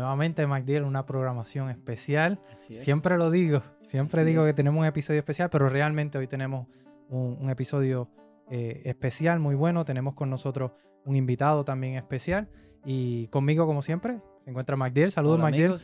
nuevamente 0.00 0.46
MacDiel 0.46 0.84
una 0.84 1.06
programación 1.06 1.70
especial. 1.70 2.38
Siempre 2.54 3.16
lo 3.16 3.30
digo, 3.30 3.62
siempre 3.82 4.24
digo 4.24 4.44
que 4.44 4.52
tenemos 4.52 4.80
un 4.80 4.86
episodio 4.86 5.18
especial, 5.18 5.50
pero 5.50 5.68
realmente 5.68 6.18
hoy 6.18 6.26
tenemos 6.26 6.66
un, 7.08 7.48
episodio 7.50 8.08
eh, 8.50 8.82
especial, 8.84 9.40
muy 9.40 9.54
bueno. 9.54 9.84
Tenemos 9.84 10.14
con 10.14 10.30
nosotros 10.30 10.72
un 11.04 11.16
invitado 11.16 11.64
también 11.64 11.94
especial. 11.94 12.48
Y 12.84 13.28
conmigo, 13.28 13.66
como 13.66 13.82
siempre, 13.82 14.20
se 14.44 14.50
encuentra 14.50 14.76
MacDiel. 14.76 15.10
Saludos, 15.10 15.40
MacDiel. 15.40 15.76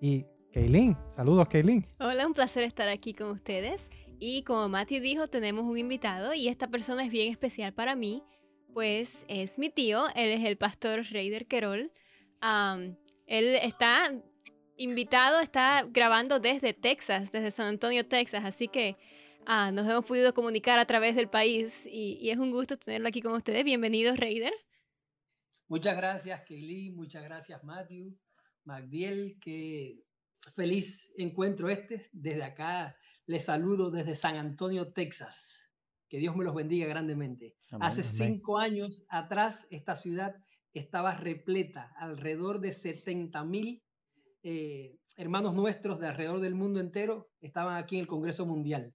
Y 0.00 0.26
Kaylin. 0.52 0.96
Saludos, 1.10 1.48
Kaylin. 1.48 1.86
Hola, 2.00 2.26
un 2.26 2.34
placer 2.34 2.64
estar 2.64 2.88
aquí 2.88 3.14
con 3.14 3.30
ustedes. 3.30 3.88
Y 4.18 4.42
como 4.42 4.68
Matthew 4.68 5.00
dijo, 5.00 5.28
tenemos 5.28 5.64
un 5.64 5.78
invitado 5.78 6.34
y 6.34 6.48
esta 6.48 6.68
persona 6.68 7.04
es 7.04 7.10
bien 7.10 7.30
especial 7.30 7.72
para 7.72 7.94
mí 7.94 8.22
pues 8.74 9.24
es 9.28 9.58
mi 9.58 9.70
tío, 9.70 10.06
él 10.16 10.30
es 10.30 10.44
el 10.44 10.58
pastor 10.58 11.04
Reider 11.10 11.46
Querol. 11.46 11.92
Él 13.26 13.56
está 13.56 14.12
invitado, 14.76 15.40
está 15.40 15.86
grabando 15.90 16.40
desde 16.40 16.72
Texas, 16.74 17.32
desde 17.32 17.50
San 17.50 17.66
Antonio, 17.66 18.06
Texas, 18.06 18.44
así 18.44 18.68
que 18.68 18.96
ah, 19.46 19.70
nos 19.70 19.86
hemos 19.88 20.04
podido 20.04 20.34
comunicar 20.34 20.78
a 20.78 20.86
través 20.86 21.16
del 21.16 21.28
país 21.28 21.86
y, 21.86 22.30
es 22.30 22.38
un 22.38 22.50
gusto 22.50 22.76
tenerlo 22.76 23.08
aquí 23.08 23.22
con 23.22 23.32
ustedes. 23.32 23.64
Bienvenidos, 23.64 24.18
Reider. 24.18 24.52
Muchas 25.68 25.96
gracias, 25.96 26.42
Kelly, 26.42 26.90
muchas 26.92 27.24
gracias, 27.24 27.62
Matthew, 27.64 28.16
Magdiel, 28.64 29.38
qué 29.40 30.04
feliz 30.54 31.12
encuentro 31.16 31.68
este. 31.70 32.10
Desde 32.12 32.42
acá 32.42 32.96
les 33.26 33.46
saludo 33.46 33.90
desde 33.90 34.14
San 34.14 34.36
Antonio, 34.36 34.92
Texas. 34.92 35.70
Que 36.08 36.18
Dios 36.18 36.36
me 36.36 36.44
los 36.44 36.54
bendiga 36.54 36.86
grandemente. 36.86 37.56
Hace 37.80 38.02
cinco 38.02 38.58
años 38.58 39.04
atrás, 39.08 39.66
esta 39.70 39.96
ciudad 39.96 40.36
estaba 40.74 41.14
repleta, 41.14 41.92
alrededor 41.96 42.60
de 42.60 42.72
70 42.72 43.44
mil 43.44 43.82
eh, 44.42 44.98
hermanos 45.16 45.54
nuestros 45.54 45.98
de 46.00 46.08
alrededor 46.08 46.40
del 46.40 46.54
mundo 46.54 46.80
entero 46.80 47.30
estaban 47.40 47.76
aquí 47.76 47.96
en 47.96 48.02
el 48.02 48.06
Congreso 48.06 48.44
Mundial. 48.44 48.94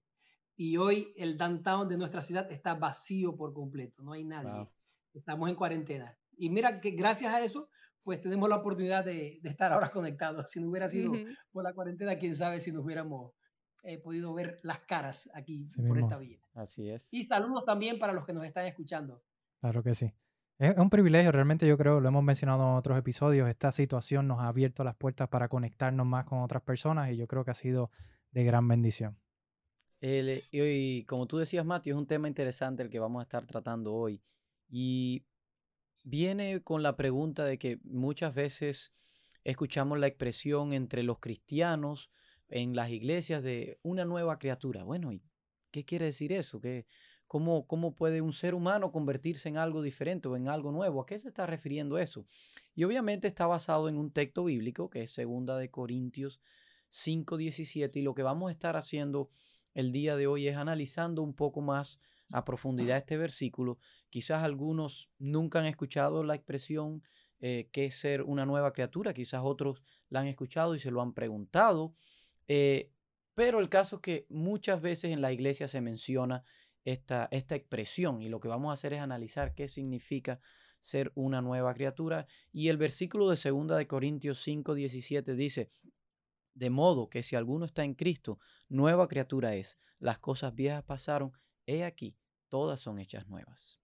Y 0.54 0.76
hoy 0.76 1.12
el 1.16 1.38
downtown 1.38 1.88
de 1.88 1.96
nuestra 1.96 2.22
ciudad 2.22 2.50
está 2.52 2.74
vacío 2.74 3.36
por 3.36 3.54
completo, 3.54 4.02
no 4.02 4.12
hay 4.12 4.24
nadie. 4.24 4.70
Estamos 5.14 5.48
en 5.48 5.56
cuarentena. 5.56 6.16
Y 6.36 6.50
mira 6.50 6.80
que 6.80 6.90
gracias 6.90 7.32
a 7.34 7.42
eso, 7.42 7.68
pues 8.02 8.20
tenemos 8.20 8.48
la 8.48 8.56
oportunidad 8.56 9.04
de, 9.04 9.40
estar 9.42 9.72
ahora 9.72 9.90
conectados. 9.90 10.50
Si 10.50 10.60
no 10.60 10.68
hubiera 10.68 10.88
sido 10.88 11.12
por 11.50 11.64
la 11.64 11.72
cuarentena, 11.72 12.18
quién 12.18 12.36
sabe 12.36 12.60
si 12.60 12.72
nos 12.72 12.84
hubiéramos 12.84 13.32
he 13.82 13.98
podido 13.98 14.34
ver 14.34 14.58
las 14.62 14.80
caras 14.80 15.30
aquí 15.34 15.66
por 15.88 15.98
esta 15.98 16.18
vía. 16.18 16.38
Así 16.52 16.90
es. 16.90 17.08
Y 17.12 17.24
saludos 17.24 17.64
también 17.64 17.98
para 17.98 18.12
los 18.12 18.26
que 18.26 18.32
nos 18.32 18.44
están 18.44 18.66
escuchando. 18.66 19.22
Claro 19.60 19.82
que 19.82 19.94
sí. 19.94 20.12
Es 20.60 20.76
un 20.76 20.90
privilegio, 20.90 21.32
realmente 21.32 21.66
yo 21.66 21.78
creo, 21.78 22.00
lo 22.00 22.08
hemos 22.08 22.22
mencionado 22.22 22.64
en 22.64 22.74
otros 22.74 22.98
episodios, 22.98 23.48
esta 23.48 23.72
situación 23.72 24.28
nos 24.28 24.40
ha 24.40 24.48
abierto 24.48 24.84
las 24.84 24.94
puertas 24.94 25.26
para 25.26 25.48
conectarnos 25.48 26.06
más 26.06 26.26
con 26.26 26.42
otras 26.42 26.62
personas 26.62 27.10
y 27.10 27.16
yo 27.16 27.26
creo 27.26 27.46
que 27.46 27.52
ha 27.52 27.54
sido 27.54 27.90
de 28.30 28.44
gran 28.44 28.68
bendición. 28.68 29.18
y, 30.02 31.04
como 31.04 31.26
tú 31.26 31.38
decías, 31.38 31.64
Mati, 31.64 31.88
es 31.88 31.96
un 31.96 32.06
tema 32.06 32.28
interesante 32.28 32.82
el 32.82 32.90
que 32.90 32.98
vamos 32.98 33.20
a 33.20 33.22
estar 33.22 33.46
tratando 33.46 33.94
hoy. 33.94 34.20
Y 34.68 35.24
viene 36.04 36.62
con 36.62 36.82
la 36.82 36.94
pregunta 36.94 37.46
de 37.46 37.58
que 37.58 37.78
muchas 37.82 38.34
veces 38.34 38.92
escuchamos 39.44 39.98
la 39.98 40.08
expresión 40.08 40.74
entre 40.74 41.04
los 41.04 41.20
cristianos 41.20 42.10
en 42.48 42.76
las 42.76 42.90
iglesias 42.90 43.42
de 43.42 43.78
una 43.80 44.04
nueva 44.04 44.38
criatura. 44.38 44.84
Bueno, 44.84 45.10
¿y 45.10 45.22
qué 45.70 45.86
quiere 45.86 46.04
decir 46.04 46.32
eso? 46.32 46.60
¿Qué, 46.60 46.84
cómo, 47.30 47.64
¿Cómo 47.68 47.94
puede 47.94 48.22
un 48.22 48.32
ser 48.32 48.56
humano 48.56 48.90
convertirse 48.90 49.48
en 49.48 49.56
algo 49.56 49.82
diferente 49.82 50.26
o 50.26 50.36
en 50.36 50.48
algo 50.48 50.72
nuevo? 50.72 51.00
¿A 51.00 51.06
qué 51.06 51.16
se 51.16 51.28
está 51.28 51.46
refiriendo 51.46 51.96
eso? 51.96 52.26
Y 52.74 52.82
obviamente 52.82 53.28
está 53.28 53.46
basado 53.46 53.88
en 53.88 53.96
un 53.98 54.10
texto 54.10 54.42
bíblico 54.42 54.90
que 54.90 55.04
es 55.04 55.12
segunda 55.12 55.56
de 55.56 55.70
Corintios 55.70 56.40
5:17 56.90 58.00
y 58.00 58.02
lo 58.02 58.16
que 58.16 58.24
vamos 58.24 58.48
a 58.48 58.50
estar 58.50 58.76
haciendo 58.76 59.30
el 59.74 59.92
día 59.92 60.16
de 60.16 60.26
hoy 60.26 60.48
es 60.48 60.56
analizando 60.56 61.22
un 61.22 61.32
poco 61.32 61.60
más 61.60 62.00
a 62.32 62.44
profundidad 62.44 62.96
este 62.96 63.16
versículo. 63.16 63.78
Quizás 64.08 64.42
algunos 64.42 65.08
nunca 65.20 65.60
han 65.60 65.66
escuchado 65.66 66.24
la 66.24 66.34
expresión 66.34 67.04
eh, 67.38 67.68
que 67.70 67.84
es 67.84 67.94
ser 67.94 68.22
una 68.22 68.44
nueva 68.44 68.72
criatura, 68.72 69.14
quizás 69.14 69.42
otros 69.44 69.84
la 70.08 70.18
han 70.18 70.26
escuchado 70.26 70.74
y 70.74 70.80
se 70.80 70.90
lo 70.90 71.00
han 71.00 71.14
preguntado. 71.14 71.94
Eh, 72.48 72.90
pero 73.34 73.60
el 73.60 73.68
caso 73.68 73.96
es 73.96 74.02
que 74.02 74.26
muchas 74.28 74.80
veces 74.82 75.12
en 75.12 75.20
la 75.20 75.30
iglesia 75.30 75.68
se 75.68 75.80
menciona 75.80 76.42
esta, 76.84 77.28
esta 77.30 77.54
expresión 77.54 78.22
y 78.22 78.28
lo 78.28 78.40
que 78.40 78.48
vamos 78.48 78.70
a 78.70 78.74
hacer 78.74 78.92
es 78.92 79.00
analizar 79.00 79.54
qué 79.54 79.68
significa 79.68 80.40
ser 80.80 81.12
una 81.14 81.42
nueva 81.42 81.74
criatura. 81.74 82.26
Y 82.52 82.68
el 82.68 82.76
versículo 82.76 83.28
de 83.28 83.36
2 83.36 83.78
de 83.78 83.86
Corintios 83.86 84.42
5, 84.42 84.74
17 84.74 85.34
dice, 85.34 85.70
de 86.54 86.70
modo 86.70 87.08
que 87.08 87.22
si 87.22 87.36
alguno 87.36 87.64
está 87.64 87.84
en 87.84 87.94
Cristo, 87.94 88.38
nueva 88.68 89.08
criatura 89.08 89.54
es. 89.54 89.78
Las 89.98 90.18
cosas 90.18 90.54
viejas 90.54 90.82
pasaron, 90.82 91.32
he 91.66 91.84
aquí, 91.84 92.16
todas 92.48 92.80
son 92.80 92.98
hechas 92.98 93.28
nuevas. 93.28 93.78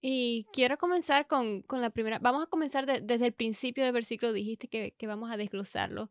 Y 0.00 0.46
quiero 0.52 0.76
comenzar 0.76 1.26
con, 1.26 1.64
la 1.70 1.88
primera, 1.88 2.18
vamos 2.18 2.44
a 2.44 2.50
comenzar 2.50 2.84
desde 2.84 3.26
el 3.26 3.32
principio 3.32 3.84
del 3.84 3.94
versículo, 3.94 4.34
dijiste 4.34 4.68
que, 4.68 4.92
que 4.92 5.06
vamos 5.06 5.30
a 5.30 5.38
desglosarlo. 5.38 6.10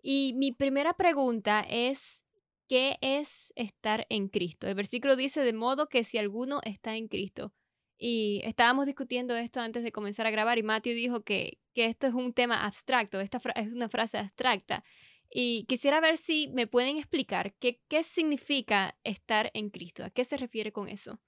Y 0.00 0.32
mi 0.34 0.52
primera 0.52 0.94
pregunta 0.94 1.60
es, 1.68 2.21
¿qué 2.68 2.98
es 3.00 3.52
estar 3.56 4.06
en 4.08 4.28
Cristo? 4.28 4.66
El 4.66 4.74
versículo 4.74 5.16
dice, 5.16 5.42
de 5.42 5.52
modo 5.52 5.88
que 5.88 6.04
si 6.04 6.18
alguno 6.18 6.60
está 6.64 6.96
en 6.96 7.08
Cristo. 7.08 7.52
Y 7.98 8.40
estábamos 8.44 8.86
discutiendo 8.86 9.36
esto 9.36 9.60
antes 9.60 9.84
de 9.84 9.92
comenzar 9.92 10.26
a 10.26 10.30
grabar 10.30 10.58
y 10.58 10.62
Matthew 10.62 10.94
dijo 10.94 11.22
que, 11.22 11.58
que 11.74 11.86
esto 11.86 12.06
es 12.06 12.14
un 12.14 12.32
tema 12.32 12.64
abstracto, 12.66 13.20
esta 13.20 13.40
es 13.54 13.68
una 13.68 13.88
frase 13.88 14.18
abstracta. 14.18 14.84
Y 15.30 15.64
quisiera 15.66 16.00
ver 16.00 16.18
si 16.18 16.48
me 16.48 16.66
pueden 16.66 16.98
explicar 16.98 17.54
qué, 17.60 17.80
qué 17.88 18.02
significa 18.02 18.98
estar 19.04 19.50
en 19.54 19.70
Cristo, 19.70 20.04
a 20.04 20.10
qué 20.10 20.24
se 20.24 20.36
refiere 20.36 20.72
con 20.72 20.88
eso. 20.88 21.20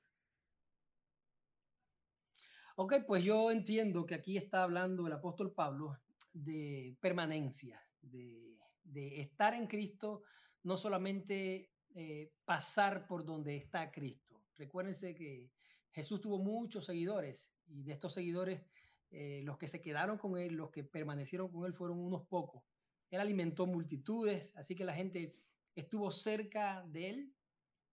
Ok, 2.77 2.95
pues 3.07 3.23
yo 3.23 3.53
entiendo 3.53 4.05
que 4.05 4.17
aquí 4.17 4.37
está 4.37 4.65
hablando 4.65 5.07
el 5.07 5.13
apóstol 5.13 5.55
Pablo 5.55 5.97
de 6.33 6.97
permanencia, 7.01 7.81
de 8.03 8.45
de 8.85 9.21
estar 9.21 9.55
en 9.55 9.67
Cristo, 9.67 10.23
no 10.65 10.77
solamente 10.77 11.71
eh, 11.95 12.33
pasar 12.45 13.07
por 13.07 13.25
donde 13.25 13.57
está 13.57 13.91
Cristo. 13.93 14.43
Recuérdense 14.57 15.15
que 15.15 15.53
Jesús 15.93 16.21
tuvo 16.21 16.39
muchos 16.39 16.87
seguidores 16.87 17.55
y 17.67 17.85
de 17.85 17.93
estos 17.93 18.13
seguidores, 18.15 18.63
eh, 19.11 19.43
los 19.45 19.59
que 19.59 19.69
se 19.69 19.81
quedaron 19.81 20.19
con 20.19 20.37
él, 20.37 20.55
los 20.55 20.71
que 20.71 20.83
permanecieron 20.83 21.49
con 21.53 21.67
él 21.67 21.73
fueron 21.73 22.01
unos 22.01 22.27
pocos. 22.27 22.65
Él 23.11 23.21
alimentó 23.21 23.67
multitudes, 23.67 24.57
así 24.57 24.75
que 24.75 24.85
la 24.85 24.95
gente 24.95 25.33
estuvo 25.75 26.11
cerca 26.11 26.85
de 26.89 27.11
él 27.11 27.35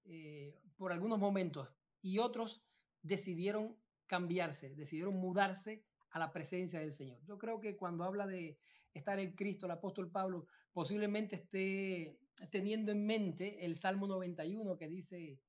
eh, 0.06 0.60
por 0.78 0.92
algunos 0.92 1.20
momentos 1.20 1.70
y 2.02 2.18
otros 2.18 2.68
decidieron 3.04 3.78
cambiarse, 4.08 4.76
decidieron 4.76 5.16
mudarse 5.16 5.86
a 6.10 6.20
la 6.20 6.32
presencia 6.32 6.80
del 6.80 6.92
Señor. 6.92 7.24
Yo 7.26 7.38
creo 7.38 7.60
que 7.60 7.78
cuando 7.78 8.04
habla 8.04 8.26
de 8.26 8.58
estar 8.94 9.20
en 9.20 9.34
Cristo, 9.34 9.66
el 9.66 9.72
apóstol 9.72 10.12
Pablo 10.12 10.48
posiblemente 10.74 11.36
esté 11.36 12.20
teniendo 12.50 12.92
en 12.92 13.06
mente 13.06 13.66
el 13.66 13.76
Salmo 13.76 14.08
91 14.08 14.78
que 14.78 14.88
dice, 14.88 15.40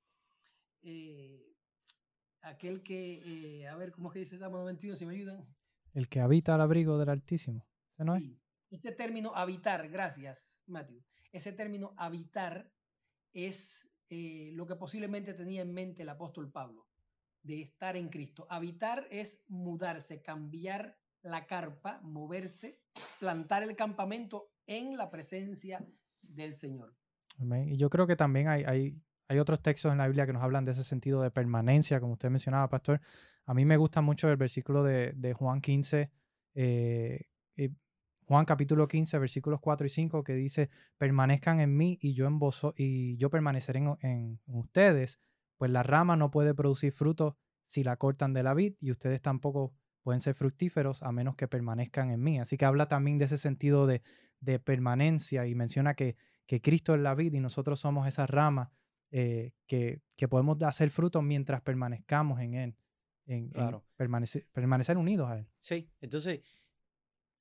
eh, 0.82 1.54
aquel 2.42 2.82
que, 2.82 3.60
eh, 3.60 3.68
a 3.68 3.76
ver, 3.76 3.92
¿cómo 3.92 4.08
es 4.08 4.14
que 4.14 4.20
dice 4.20 4.34
el 4.34 4.40
Salmo 4.40 4.58
91? 4.58 4.96
Si 4.96 5.06
me 5.06 5.14
ayudan. 5.14 5.46
El 5.94 6.08
que 6.08 6.20
habita 6.20 6.54
al 6.54 6.60
abrigo 6.60 6.98
del 6.98 7.08
Altísimo. 7.08 7.66
¿Ese 7.94 8.04
no 8.04 8.16
es? 8.16 8.24
Ese 8.70 8.92
término 8.92 9.34
habitar, 9.34 9.88
gracias, 9.90 10.62
Matthew. 10.66 11.04
Ese 11.30 11.52
término 11.52 11.94
habitar 11.96 12.72
es 13.32 13.94
eh, 14.08 14.50
lo 14.54 14.66
que 14.66 14.76
posiblemente 14.76 15.34
tenía 15.34 15.62
en 15.62 15.72
mente 15.72 16.02
el 16.02 16.08
apóstol 16.08 16.50
Pablo, 16.50 16.88
de 17.42 17.62
estar 17.62 17.96
en 17.96 18.08
Cristo. 18.08 18.46
Habitar 18.50 19.06
es 19.10 19.44
mudarse, 19.48 20.22
cambiar 20.22 20.98
la 21.22 21.46
carpa, 21.46 22.00
moverse, 22.02 22.80
plantar 23.20 23.62
el 23.62 23.76
campamento 23.76 24.50
en 24.66 24.96
la 24.96 25.10
presencia 25.10 25.84
del 26.22 26.54
Señor. 26.54 26.94
Y 27.66 27.76
yo 27.76 27.90
creo 27.90 28.06
que 28.06 28.16
también 28.16 28.48
hay, 28.48 28.64
hay, 28.64 29.00
hay, 29.28 29.38
otros 29.38 29.62
textos 29.62 29.90
en 29.90 29.98
la 29.98 30.06
Biblia 30.06 30.26
que 30.26 30.32
nos 30.32 30.42
hablan 30.42 30.64
de 30.64 30.72
ese 30.72 30.84
sentido 30.84 31.22
de 31.22 31.30
permanencia, 31.30 32.00
como 32.00 32.12
usted 32.12 32.30
mencionaba, 32.30 32.68
pastor. 32.68 33.00
A 33.46 33.54
mí 33.54 33.64
me 33.64 33.76
gusta 33.76 34.00
mucho 34.00 34.28
el 34.30 34.36
versículo 34.36 34.82
de, 34.84 35.12
de 35.12 35.32
Juan 35.32 35.60
15, 35.60 36.10
eh, 36.54 37.26
Juan 38.26 38.44
capítulo 38.44 38.86
15, 38.86 39.18
versículos 39.18 39.60
4 39.60 39.86
y 39.86 39.90
5, 39.90 40.24
que 40.24 40.34
dice, 40.34 40.70
permanezcan 40.96 41.60
en 41.60 41.76
mí 41.76 41.98
y 42.00 42.14
yo 42.14 42.26
en 42.26 42.38
vos 42.38 42.62
y 42.76 43.16
yo 43.16 43.30
permaneceré 43.30 43.80
en, 43.80 43.98
en, 44.00 44.40
ustedes, 44.46 45.18
pues 45.58 45.70
la 45.70 45.82
rama 45.82 46.16
no 46.16 46.30
puede 46.30 46.54
producir 46.54 46.92
fruto 46.92 47.36
si 47.66 47.82
la 47.82 47.96
cortan 47.96 48.32
de 48.32 48.42
la 48.42 48.54
vid 48.54 48.74
y 48.80 48.90
ustedes 48.90 49.20
tampoco 49.20 49.74
pueden 50.02 50.20
ser 50.20 50.34
fructíferos 50.34 51.02
a 51.02 51.12
menos 51.12 51.36
que 51.36 51.48
permanezcan 51.48 52.10
en 52.10 52.22
mí. 52.22 52.38
Así 52.38 52.56
que 52.56 52.64
habla 52.64 52.88
también 52.88 53.18
de 53.18 53.26
ese 53.26 53.38
sentido 53.38 53.86
de, 53.86 54.02
de 54.40 54.58
permanencia 54.58 55.46
y 55.46 55.54
menciona 55.54 55.94
que, 55.94 56.16
que, 56.46 56.60
Cristo 56.60 56.94
es 56.94 57.00
la 57.00 57.14
vid 57.14 57.32
y 57.32 57.40
nosotros 57.40 57.80
somos 57.80 58.06
esa 58.06 58.26
rama 58.26 58.72
eh, 59.10 59.52
que, 59.66 60.02
que, 60.16 60.28
podemos 60.28 60.60
hacer 60.62 60.90
fruto 60.90 61.22
mientras 61.22 61.62
permanezcamos 61.62 62.40
en 62.40 62.54
Él, 62.54 62.76
en, 63.26 63.50
claro. 63.50 63.84
permanecer, 63.96 64.46
permanecer 64.52 64.98
unidos 64.98 65.30
a 65.30 65.38
Él. 65.38 65.46
Sí, 65.60 65.90
entonces 66.00 66.40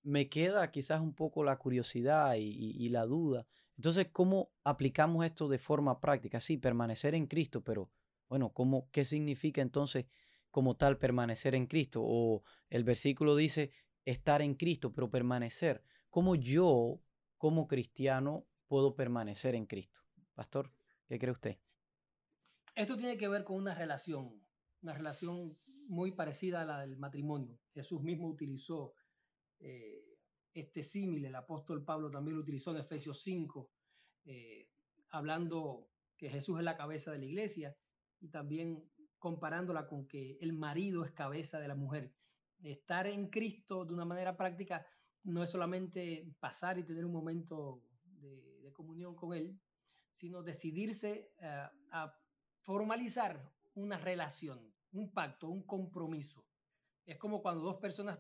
me 0.04 0.30
queda 0.30 0.70
quizás 0.72 1.02
un 1.02 1.14
poco 1.14 1.44
la 1.44 1.58
curiosidad 1.58 2.36
y, 2.38 2.90
la 2.90 3.06
duda. 3.06 3.46
Entonces, 3.78 4.08
¿cómo 4.12 4.52
aplicamos 4.64 5.26
esto 5.26 5.48
de 5.48 5.58
forma 5.58 6.00
práctica? 6.00 6.40
Sí, 6.40 6.58
permanecer 6.58 7.16
en 7.16 7.28
Cristo, 7.28 7.64
pero 7.64 7.90
bueno, 8.28 8.50
¿cómo, 8.50 8.90
¿qué 8.92 9.06
significa 9.06 9.62
entonces 9.62 10.06
como 10.52 10.76
tal 10.78 10.98
permanecer 10.98 11.56
en 11.56 11.66
Cristo? 11.66 12.02
O 12.04 12.44
el 12.70 12.84
versículo 12.84 13.36
dice 13.36 13.72
estar 14.06 14.42
en 14.42 14.56
Cristo, 14.56 14.94
pero 14.94 15.10
permanecer. 15.10 15.84
¿Cómo 16.10 16.36
yo, 16.36 17.02
como 17.38 17.68
cristiano, 17.68 18.46
puedo 18.68 18.96
permanecer 18.96 19.56
en 19.56 19.66
Cristo? 19.66 20.02
Pastor, 20.34 20.72
¿qué 21.08 21.18
cree 21.18 21.32
usted? 21.32 21.58
Esto 22.76 22.98
tiene 22.98 23.18
que 23.18 23.28
ver 23.28 23.44
con 23.44 23.58
una 23.58 23.76
relación, 23.76 24.40
una 24.82 24.94
relación 24.94 25.58
muy 25.88 26.12
parecida 26.12 26.62
a 26.62 26.66
la 26.66 26.82
del 26.82 26.98
matrimonio. 26.98 27.60
Jesús 27.74 28.02
mismo 28.02 28.28
utilizó 28.28 28.94
eh, 29.60 30.18
este 30.54 30.84
símil, 30.84 31.26
el 31.26 31.36
apóstol 31.36 31.84
Pablo 31.84 32.10
también 32.10 32.36
lo 32.36 32.42
utilizó 32.42 32.72
en 32.72 32.78
Efesios 32.78 33.22
5, 33.22 33.70
eh, 34.26 34.70
hablando 35.10 35.90
que 36.18 36.30
Jesús 36.30 36.60
es 36.60 36.64
la 36.64 36.78
cabeza 36.78 37.12
de 37.12 37.20
la 37.20 37.26
iglesia 37.26 37.78
y 38.20 38.30
también 38.30 38.90
comparándola 39.22 39.88
con 39.88 40.08
que 40.08 40.40
el 40.42 40.52
marido 40.52 41.06
es 41.06 41.12
cabeza 41.12 41.60
de 41.60 41.68
la 41.68 41.76
mujer. 41.76 42.12
Estar 42.64 43.06
en 43.06 43.30
Cristo 43.30 43.86
de 43.86 43.94
una 43.94 44.04
manera 44.04 44.36
práctica 44.36 44.86
no 45.24 45.44
es 45.44 45.52
solamente 45.52 46.36
pasar 46.40 46.80
y 46.80 46.84
tener 46.84 47.06
un 47.06 47.14
momento 47.14 47.86
de, 48.04 48.74
comunión 48.74 49.16
con 49.16 49.34
Él, 49.34 49.62
sino 50.10 50.42
decidirse 50.42 51.30
eh, 51.40 51.68
a 51.92 52.18
formalizar 52.62 53.54
una 53.76 53.98
relación, 54.00 54.74
un 54.92 55.14
pacto, 55.14 55.50
un 55.50 55.64
compromiso. 55.68 56.48
Es 57.06 57.18
como 57.18 57.44
cuando 57.44 57.64
dos 57.64 57.76
personas 57.76 58.18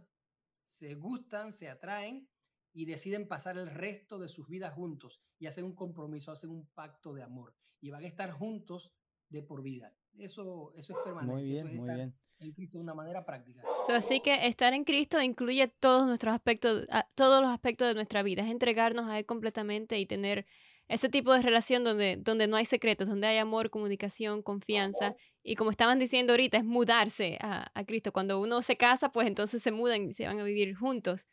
se 0.60 0.94
gustan, 0.94 1.52
se 1.52 1.68
atraen 1.68 2.30
y 2.74 2.86
deciden 2.86 3.28
pasar 3.28 3.58
el 3.58 3.72
resto 3.72 4.20
de 4.20 4.28
sus 4.28 4.48
vidas 4.48 4.74
juntos 4.76 5.24
y 5.40 5.48
hacen 5.48 5.64
un 5.64 5.74
compromiso, 5.74 6.32
hacen 6.32 6.52
un 6.52 6.68
pacto 6.68 7.14
de 7.14 7.24
amor 7.24 7.56
y 7.80 7.90
van 7.90 8.04
a 8.04 8.08
estar 8.08 8.30
juntos 8.32 8.94
de 9.30 9.42
por 9.42 9.64
vida. 9.64 9.96
Eso, 10.18 10.74
eso 10.76 10.94
es 10.94 11.00
permanente. 11.04 11.34
Muy 11.34 11.50
bien, 11.50 11.78
muy 11.78 11.94
bien. 11.94 12.16
En 12.40 12.52
Cristo 12.54 12.78
de 12.80 12.84
una 12.84 12.96
manera 12.96 13.24
práctica. 13.24 13.62
Así 13.90 14.20
que 14.20 14.48
estar 14.48 14.74
en 14.74 14.84
Cristo 14.84 15.22
incluye 15.22 15.68
todos 15.68 16.08
nuestros 16.08 16.34
aspectos, 16.34 16.88
todos 17.14 17.42
los 17.42 17.52
aspectos 17.52 17.88
de 17.88 17.94
nuestra 17.94 18.24
vida, 18.24 18.42
es 18.42 18.50
entregarnos 18.50 19.08
a 19.08 19.20
Él 19.20 19.26
completamente 19.26 20.00
y 20.00 20.08
tener 20.08 20.48
ese 20.88 21.08
tipo 21.08 21.34
de 21.34 21.42
relación 21.42 21.84
donde, 21.84 22.18
donde 22.18 22.48
no 22.48 22.58
hay 22.58 22.66
secretos, 22.66 23.08
donde 23.08 23.28
hay 23.28 23.38
amor, 23.38 23.70
comunicación, 23.70 24.42
confianza. 24.42 25.16
Y 25.44 25.56
como 25.56 25.72
estaban 25.72 26.00
diciendo 26.00 26.34
ahorita, 26.34 26.58
es 26.58 26.66
mudarse 26.66 27.38
a, 27.42 27.72
a 27.74 27.86
Cristo. 27.86 28.12
Cuando 28.12 28.42
uno 28.42 28.62
se 28.62 28.76
casa, 28.76 29.12
pues 29.12 29.28
entonces 29.28 29.62
se 29.64 29.72
mudan 29.72 30.10
y 30.10 30.14
se 30.14 30.28
van 30.28 30.40
a 30.40 30.44
vivir 30.44 30.76
juntos. 30.76 31.28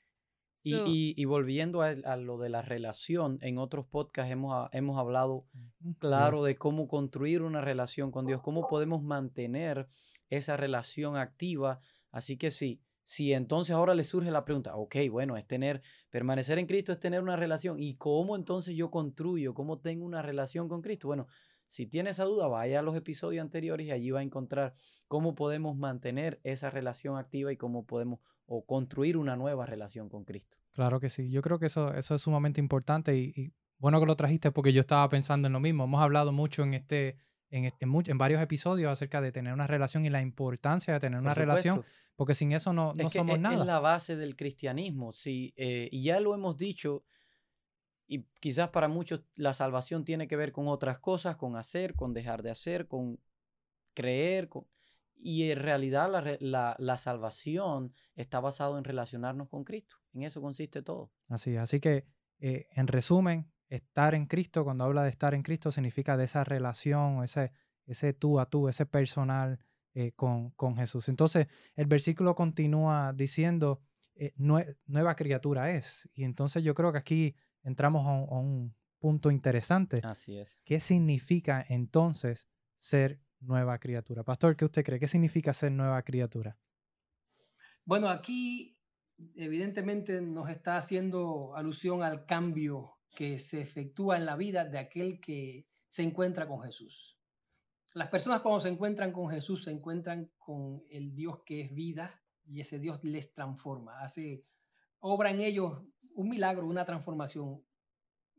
Y, 0.69 1.15
y, 1.15 1.15
y, 1.17 1.25
volviendo 1.25 1.83
a, 1.83 1.89
a, 1.89 2.17
lo 2.17 2.39
de 2.39 2.49
la 2.49 2.63
relación, 2.63 3.39
en 3.43 3.59
otros 3.59 3.87
podcasts 3.87 4.33
hemos, 4.33 4.69
hemos 4.73 4.99
hablado 4.99 5.47
claro 5.99 6.45
de 6.45 6.57
cómo 6.57 6.89
construir 6.89 7.43
una 7.43 7.61
relación 7.61 8.11
con 8.11 8.27
Dios, 8.27 8.43
cómo 8.43 8.69
podemos 8.69 9.03
mantener 9.03 9.89
esa 10.31 10.57
relación 10.57 11.17
activa. 11.17 11.81
Así 12.11 12.37
que 12.37 12.51
sí, 12.51 12.81
si 13.09 13.33
entonces 13.33 13.75
ahora 13.75 13.95
le 13.95 14.05
surge 14.05 14.31
la 14.31 14.45
pregunta, 14.45 14.77
ok, 14.77 14.97
bueno, 15.11 15.39
es 15.39 15.47
tener, 15.47 15.81
permanecer 16.11 16.59
en 16.59 16.67
Cristo 16.67 16.93
es 16.93 17.01
tener 17.01 17.23
una 17.23 17.37
relación. 17.37 17.83
¿Y 17.83 17.95
cómo 17.95 18.37
entonces 18.37 18.77
yo 18.77 18.91
construyo? 18.91 19.55
¿Cómo 19.55 19.79
tengo 19.79 20.05
una 20.05 20.21
relación 20.21 20.69
con 20.69 20.83
Cristo? 20.83 21.09
Bueno, 21.09 21.27
si 21.69 21.87
tiene 21.87 22.11
esa 22.11 22.25
duda, 22.25 22.49
vaya 22.49 22.81
a 22.81 22.83
los 22.83 22.97
episodios 22.97 23.43
anteriores 23.43 23.87
y 23.87 23.93
allí 23.93 24.11
va 24.11 24.21
a 24.21 24.25
encontrar 24.25 24.75
cómo 25.07 25.35
podemos 25.35 25.77
mantener 25.77 26.41
esa 26.43 26.71
relación 26.71 27.17
activa 27.17 27.53
y 27.53 27.57
cómo 27.57 27.87
podemos 27.87 28.21
o 28.47 28.65
construir 28.65 29.17
una 29.17 29.37
nueva 29.37 29.67
relación 29.67 30.09
con 30.09 30.25
Cristo. 30.25 30.57
Claro 30.73 30.99
que 31.01 31.11
sí. 31.11 31.31
Yo 31.31 31.43
creo 31.43 31.59
que 31.59 31.67
eso, 31.67 31.95
eso 31.95 32.15
es 32.15 32.23
sumamente 32.23 32.61
importante 32.61 33.17
y, 33.17 33.33
y 33.37 33.53
bueno 33.79 34.01
que 34.01 34.07
lo 34.07 34.17
trajiste 34.17 34.51
porque 34.51 34.73
yo 34.73 34.81
estaba 34.81 35.09
pensando 35.09 35.47
en 35.47 35.53
lo 35.53 35.61
mismo. 35.61 35.85
Hemos 35.85 36.01
hablado 36.01 36.33
mucho 36.33 36.63
en 36.63 36.75
este 36.75 37.19
en, 37.51 37.73
en, 37.81 38.19
varios 38.19 38.43
episodios 38.43 38.91
acerca 38.91 39.21
de 39.21 39.33
tener 39.33 39.53
una 39.53 39.67
relación 39.67 40.05
y 40.05 40.11
la 40.11 40.21
importancia 40.21 40.95
de 40.95 41.01
tener 41.01 41.19
una 41.19 41.35
relación, 41.35 41.85
porque 42.17 42.35
sin 42.35 42.53
eso 42.53 42.73
no, 42.73 42.93
no 42.95 43.11
somos 43.11 43.37
es, 43.37 43.41
nada. 43.41 43.61
Es 43.61 43.67
la 43.67 43.81
base 43.81 44.17
del 44.17 44.37
cristianismo, 44.37 45.13
sí, 45.13 45.55
eh, 45.57 45.89
y 45.91 46.03
ya 46.03 46.21
lo 46.21 46.35
hemos 46.35 46.59
dicho, 46.59 47.05
y 48.09 48.25
quizás 48.41 48.71
para 48.71 48.89
muchos 48.89 49.23
la 49.37 49.53
salvación 49.53 50.05
tiene 50.05 50.27
que 50.27 50.37
ver 50.37 50.51
con 50.51 50.67
otras 50.67 50.99
cosas, 50.99 51.37
con 51.37 51.57
hacer, 51.57 51.95
con 51.95 52.15
dejar 52.15 52.43
de 52.43 52.51
hacer, 52.51 52.89
con 52.89 53.21
creer, 53.95 54.49
con... 54.49 54.67
y 55.15 55.51
en 55.51 55.59
realidad 55.59 56.11
la, 56.11 56.37
la, 56.41 56.75
la 56.79 56.99
salvación 56.99 57.93
está 58.17 58.41
basado 58.41 58.79
en 58.79 58.85
relacionarnos 58.85 59.49
con 59.49 59.63
Cristo, 59.63 59.97
en 60.15 60.23
eso 60.23 60.41
consiste 60.41 60.83
todo. 60.83 61.13
Así, 61.29 61.57
así 61.57 61.81
que 61.81 62.07
eh, 62.41 62.67
en 62.73 62.87
resumen, 62.87 63.53
estar 63.69 64.15
en 64.15 64.27
Cristo, 64.27 64.65
cuando 64.65 64.85
habla 64.85 65.03
de 65.03 65.11
estar 65.11 65.35
en 65.35 65.43
Cristo, 65.43 65.71
significa 65.71 66.17
de 66.17 66.25
esa 66.25 66.45
relación, 66.45 67.23
ese, 67.23 67.53
ese 67.85 68.15
tú 68.15 68.41
a 68.41 68.47
tú, 68.47 68.69
ese 68.69 68.87
personal 68.87 69.59
eh, 69.93 70.13
con, 70.13 70.51
con, 70.53 70.77
Jesús. 70.77 71.09
Entonces, 71.09 71.49
el 71.75 71.87
versículo 71.87 72.35
continúa 72.35 73.13
diciendo, 73.13 73.83
eh, 74.15 74.33
nueva 74.37 75.15
criatura 75.17 75.73
es. 75.73 76.09
Y 76.15 76.25
entonces 76.25 76.63
yo 76.63 76.75
creo 76.75 76.93
que 76.93 76.99
aquí 76.99 77.37
entramos 77.69 78.07
a 78.07 78.11
un, 78.11 78.29
a 78.31 78.39
un, 78.39 78.79
punto 78.99 79.31
interesante. 79.31 80.01
Así 80.03 80.37
es. 80.37 80.61
¿Qué 80.65 80.81
significa 80.81 81.65
entonces 81.69 82.49
ser 82.79 83.21
nueva 83.39 83.79
criatura? 83.79 84.25
Pastor, 84.25 84.57
¿qué 84.57 84.65
usted 84.65 84.85
cree? 84.85 84.99
¿Qué 84.99 85.07
significa 85.07 85.53
ser 85.53 85.71
nueva 85.71 86.03
criatura? 86.03 86.59
Bueno, 87.85 88.09
aquí 88.09 88.77
evidentemente 89.37 90.21
nos 90.21 90.49
está 90.51 90.77
haciendo 90.77 91.57
alusión 91.57 92.03
al 92.03 92.27
cambio 92.27 92.99
que 93.15 93.39
se 93.39 93.61
efectúa 93.61 94.17
en 94.17 94.27
la 94.27 94.37
vida 94.37 94.65
de 94.65 94.79
aquel 94.79 95.21
que 95.21 95.67
se 95.89 96.03
encuentra 96.03 96.47
con 96.47 96.61
Jesús. 96.61 97.19
Las 97.95 98.09
personas 98.09 98.43
cuando 98.43 98.61
se 98.61 98.69
encuentran 98.69 99.13
con 99.13 99.31
Jesús 99.31 99.65
se 99.65 99.73
encuentran 99.73 100.31
con 100.37 100.85
el 100.91 101.15
Dios 101.15 101.43
que 101.45 101.63
es 101.63 101.75
vida 101.75 102.23
y 102.45 102.61
ese 102.61 102.79
Dios 102.79 103.03
les 103.03 103.33
transforma, 103.35 104.01
hace 104.01 104.45
obra 105.01 105.31
en 105.31 105.41
ellos 105.41 105.83
un 106.19 106.29
milagro, 106.29 106.67
una 106.67 106.85
transformación, 106.85 107.65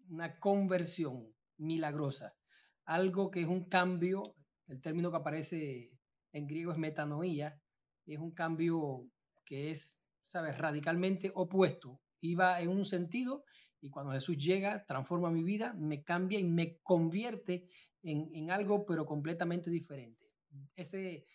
una 0.10 0.38
conversión 0.38 1.34
milagrosa, 1.58 2.36
algo 2.84 3.32
que 3.32 3.42
es 3.42 3.48
un 3.48 3.70
cambio, 3.70 4.36
el 4.68 4.82
término 4.82 5.12
que 5.12 5.18
aparece 5.18 5.90
en 6.34 6.46
griego 6.46 6.74
es 6.74 6.78
metanoía, 6.78 7.62
es 8.06 8.20
un 8.20 8.32
cambio 8.32 9.10
que 9.46 9.72
es, 9.72 10.02
sabes, 10.26 10.58
radicalmente 10.58 11.32
opuesto. 11.34 12.02
Iba 12.20 12.60
en 12.60 12.68
un 12.68 12.84
sentido 12.84 13.46
y 13.80 13.90
cuando 13.90 14.12
Jesús 14.12 14.38
llega, 14.38 14.86
transforma 14.86 15.32
mi 15.32 15.44
vida, 15.44 15.74
me 15.74 16.04
cambia 16.04 16.38
y 16.38 16.44
me 16.44 16.80
convierte 16.82 17.70
en, 18.04 18.30
en 18.34 18.52
algo, 18.52 18.86
pero 18.86 19.06
completamente 19.06 19.70
diferente. 19.70 20.34
Ese, 20.76 21.26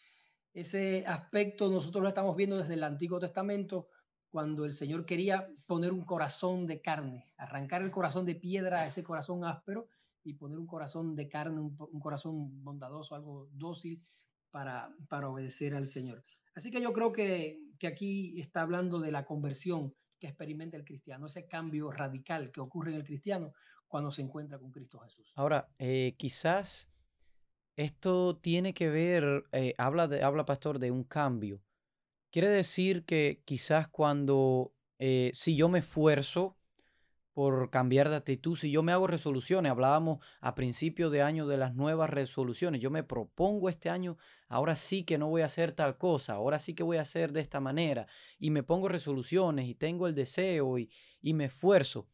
ese 0.53 1.07
aspecto 1.07 1.71
nosotros 1.71 2.03
lo 2.03 2.09
estamos 2.09 2.37
viendo 2.37 2.59
desde 2.59 2.75
el 2.75 2.85
Antiguo 2.85 3.19
Testamento, 3.19 3.89
cuando 4.35 4.65
el 4.65 4.73
Señor 4.73 5.07
quería 5.07 5.49
poner 5.69 5.93
un 5.93 6.05
corazón 6.05 6.67
de 6.67 6.81
carne, 6.81 7.31
arrancar 7.37 7.83
el 7.83 7.93
corazón 7.93 8.27
de 8.27 8.35
piedra 8.35 8.85
ese 8.85 9.05
corazón 9.05 9.45
áspero 9.45 9.87
y 10.25 10.35
poner 10.35 10.59
un 10.59 10.67
corazón 10.67 11.15
de 11.15 11.29
carne, 11.29 11.61
un, 11.61 11.77
un 11.79 12.01
corazón 12.01 12.65
bondadoso, 12.65 13.15
algo 13.15 13.49
dócil 13.53 14.05
para, 14.51 14.93
para 15.09 15.29
obedecer 15.29 15.77
al 15.77 15.87
Señor. 15.87 16.25
Así 16.57 16.73
que 16.73 16.83
yo 16.83 16.93
creo 16.93 17.13
que, 17.13 17.61
que 17.79 17.87
aquí 17.87 18.41
está 18.41 18.63
hablando 18.63 18.99
de 18.99 19.13
la 19.13 19.25
conversión 19.25 19.95
que 20.19 20.27
experimenta 20.27 20.77
el 20.77 20.85
cristiano, 20.85 21.27
ese 21.27 21.47
cambio 21.47 21.93
radical 21.93 22.51
que 22.51 22.61
ocurre 22.61 22.91
en 22.91 22.97
el 22.97 23.05
cristiano 23.05 23.53
cuando 23.87 24.11
se 24.11 24.23
encuentra 24.23 24.59
con 24.59 24.73
Cristo 24.73 24.99
Jesús. 24.99 25.33
Ahora, 25.37 25.69
eh, 25.79 26.17
quizás 26.19 26.91
esto 27.77 28.37
tiene 28.39 28.75
que 28.75 28.91
ver, 28.91 29.45
eh, 29.53 29.75
habla, 29.79 30.09
de, 30.09 30.25
habla 30.25 30.45
pastor 30.45 30.81
de 30.81 30.91
un 30.91 31.05
cambio. 31.05 31.63
Quiere 32.35 32.49
decir 32.49 33.05
que 33.05 33.43
quizás 33.45 33.87
cuando, 33.87 34.75
eh, 34.99 35.31
si 35.35 35.55
yo 35.55 35.69
me 35.69 35.79
esfuerzo 35.79 36.59
por 37.33 37.71
cambiar 37.71 38.09
de 38.09 38.17
actitud. 38.17 38.57
Si 38.57 38.73
yo 38.73 38.83
me 38.83 38.91
hago 38.91 39.07
resoluciones, 39.07 39.71
hablábamos 39.71 40.19
a 40.41 40.57
principio 40.57 41.11
de 41.11 41.23
año 41.23 41.47
de 41.47 41.59
las 41.59 41.77
nuevas 41.77 42.11
resoluciones, 42.11 42.81
yo 42.81 42.91
me 42.91 43.05
propongo 43.05 43.69
este 43.69 43.89
año, 43.89 44.19
ahora 44.49 44.75
sí 44.75 45.05
que 45.05 45.17
no 45.17 45.29
voy 45.29 45.43
a 45.43 45.47
hacer 45.47 45.71
tal 45.71 45.97
cosa, 45.97 46.33
ahora 46.33 46.59
sí 46.59 46.75
que 46.75 46.83
voy 46.83 46.97
a 46.97 47.03
hacer 47.03 47.31
de 47.31 47.41
esta 47.41 47.61
manera, 47.61 48.09
y 48.41 48.51
me 48.51 48.65
pongo 48.65 48.89
resoluciones 48.89 49.69
y 49.69 49.77
tengo 49.77 50.09
el 50.09 50.17
deseo 50.17 50.77
y, 50.77 50.91
y 51.23 51.35
me 51.35 51.45
esfuerzo. 51.45 52.09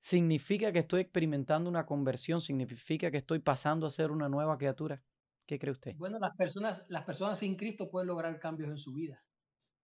¿Significa 0.00 0.72
que 0.72 0.80
estoy 0.80 1.02
experimentando 1.02 1.70
una 1.70 1.86
conversión? 1.86 2.40
¿Significa 2.40 3.12
que 3.12 3.18
estoy 3.18 3.38
pasando 3.38 3.86
a 3.86 3.92
ser 3.92 4.10
una 4.10 4.28
nueva 4.28 4.58
criatura? 4.58 5.00
¿Qué 5.48 5.58
cree 5.58 5.72
usted? 5.72 5.96
Bueno, 5.96 6.18
las 6.18 6.36
personas, 6.36 6.84
las 6.90 7.04
personas 7.04 7.38
sin 7.38 7.56
Cristo 7.56 7.90
pueden 7.90 8.08
lograr 8.08 8.38
cambios 8.38 8.68
en 8.68 8.76
su 8.76 8.92
vida. 8.92 9.24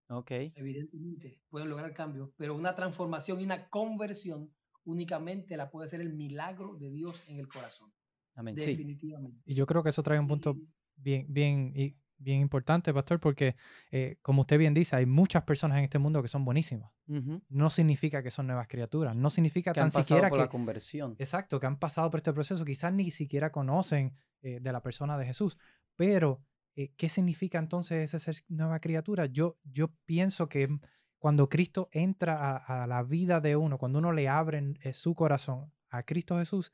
Ok. 0.09 0.31
Evidentemente, 0.31 1.41
pueden 1.49 1.71
lograr 1.71 1.95
cambios, 1.95 2.31
pero 2.37 2.55
una 2.55 2.75
transformación 2.75 3.41
y 3.41 3.45
una 3.45 3.71
conversión 3.71 4.55
únicamente 4.85 5.57
la 5.57 5.71
puede 5.71 5.87
hacer 5.87 6.03
el 6.03 6.13
milagro 6.13 6.77
de 6.77 6.91
Dios 6.91 7.25
en 7.29 7.39
el 7.39 7.49
corazón. 7.49 7.91
Amén. 8.35 8.55
Definitivamente. 8.55 9.41
Y 9.47 9.55
yo 9.55 9.65
creo 9.65 9.83
que 9.83 9.89
eso 9.89 10.03
trae 10.03 10.21
un 10.21 10.29
punto 10.29 10.55
bien, 10.97 11.25
bien, 11.31 11.73
bien 12.25 12.41
importante, 12.41 12.93
pastor, 12.93 13.21
porque 13.21 13.55
eh, 13.91 14.17
como 14.23 14.41
usted 14.41 14.59
bien 14.59 14.75
dice, 14.75 14.97
hay 14.97 15.07
muchas 15.07 15.45
personas 15.45 15.79
en 15.79 15.85
este 15.85 15.99
mundo 15.99 16.23
que 16.23 16.29
son 16.29 16.45
buenísimas. 16.45 16.91
No 17.49 17.71
significa 17.71 18.23
que 18.23 18.31
son 18.31 18.47
nuevas 18.47 18.67
criaturas, 18.67 19.15
no 19.15 19.29
significa 19.31 19.73
que 19.73 19.81
tan 19.81 19.85
han 19.85 19.91
siquiera 19.91 20.29
por 20.31 20.39
que 20.39 20.45
la 20.45 20.49
conversión. 20.49 21.15
Exacto, 21.19 21.61
que 21.61 21.67
han 21.67 21.79
pasado 21.79 22.11
por 22.11 22.19
este 22.19 22.33
proceso, 22.33 22.65
quizás 22.65 22.93
ni 22.93 23.11
siquiera 23.11 23.53
conocen 23.53 24.15
eh, 24.41 24.59
de 24.61 24.73
la 24.73 24.83
persona 24.83 25.19
de 25.19 25.27
Jesús, 25.27 25.59
pero 25.97 26.43
eh, 26.75 26.93
¿qué 26.97 27.09
significa 27.09 27.59
entonces 27.59 28.15
esa 28.15 28.19
ser 28.19 28.43
nueva 28.49 28.81
criatura? 28.81 29.27
Yo, 29.27 29.59
yo 29.65 29.93
pienso 30.07 30.49
que 30.49 30.69
cuando 31.19 31.49
Cristo 31.49 31.89
entra 31.93 32.57
a, 32.57 32.87
la 32.87 33.03
vida 33.03 33.41
de 33.41 33.57
uno, 33.57 33.79
cuando 33.79 33.99
uno 33.99 34.13
le 34.13 34.29
abre 34.29 34.75
su 34.93 35.15
corazón 35.15 35.73
a 35.91 36.03
Cristo 36.03 36.39
Jesús, 36.39 36.73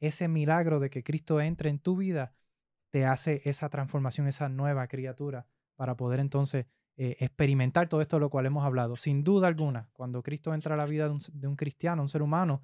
ese 0.00 0.28
milagro 0.28 0.80
de 0.80 0.90
que 0.90 1.02
Cristo 1.02 1.40
entre 1.40 1.70
en 1.70 1.78
tu 1.78 1.96
vida 1.96 2.32
te 2.94 3.06
hace 3.06 3.42
esa 3.44 3.68
transformación, 3.70 4.28
esa 4.28 4.48
nueva 4.48 4.86
criatura, 4.86 5.48
para 5.74 5.96
poder 5.96 6.20
entonces 6.20 6.66
eh, 6.96 7.16
experimentar 7.18 7.88
todo 7.88 8.00
esto 8.00 8.14
de 8.14 8.20
lo 8.20 8.30
cual 8.30 8.46
hemos 8.46 8.64
hablado. 8.64 8.94
Sin 8.94 9.24
duda 9.24 9.48
alguna, 9.48 9.90
cuando 9.94 10.22
Cristo 10.22 10.54
entra 10.54 10.76
a 10.76 10.78
la 10.78 10.86
vida 10.86 11.08
de 11.08 11.48
un, 11.48 11.56
cristiano, 11.56 12.02
un 12.02 12.08
ser 12.08 12.22
humano, 12.22 12.62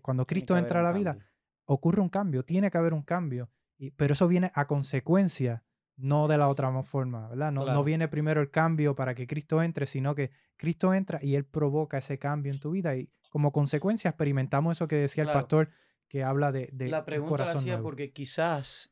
cuando 0.00 0.24
Cristo 0.24 0.56
entra 0.56 0.78
a 0.78 0.82
la 0.84 0.92
vida, 0.92 1.18
ocurre 1.64 2.00
un 2.00 2.10
cambio, 2.10 2.44
tiene 2.44 2.70
que 2.70 2.78
haber 2.78 2.94
un 2.94 3.02
cambio, 3.02 3.50
y, 3.76 3.90
pero 3.90 4.12
eso 4.12 4.28
viene 4.28 4.52
a 4.54 4.68
consecuencia 4.68 5.64
no 5.96 6.28
de 6.28 6.38
la 6.38 6.46
otra 6.46 6.70
forma, 6.84 7.26
¿verdad? 7.30 7.50
No, 7.50 7.66
no, 7.66 7.82
viene 7.82 8.06
primero 8.06 8.40
el 8.40 8.52
cambio 8.52 8.94
para 8.94 9.16
que 9.16 9.26
Cristo 9.26 9.64
entre, 9.64 9.86
sino 9.86 10.14
que 10.14 10.30
Cristo 10.56 10.94
entra 10.94 11.18
y 11.20 11.34
Él 11.34 11.44
provoca 11.44 11.98
ese 11.98 12.20
cambio 12.20 12.52
en 12.52 12.60
tu 12.60 12.70
vida 12.70 12.94
y 12.94 13.10
como 13.30 13.50
consecuencia 13.50 14.10
experimentamos 14.10 14.78
eso 14.78 14.86
que 14.86 14.94
decía 14.94 15.24
el 15.24 15.32
pastor 15.32 15.70
que 16.06 16.22
habla 16.22 16.52
de, 16.52 16.68
de 16.72 16.86
la 16.86 17.04
pregunta 17.04 17.46
la 17.46 17.50
hacía 17.50 17.82
porque 17.82 18.12
quizás 18.12 18.91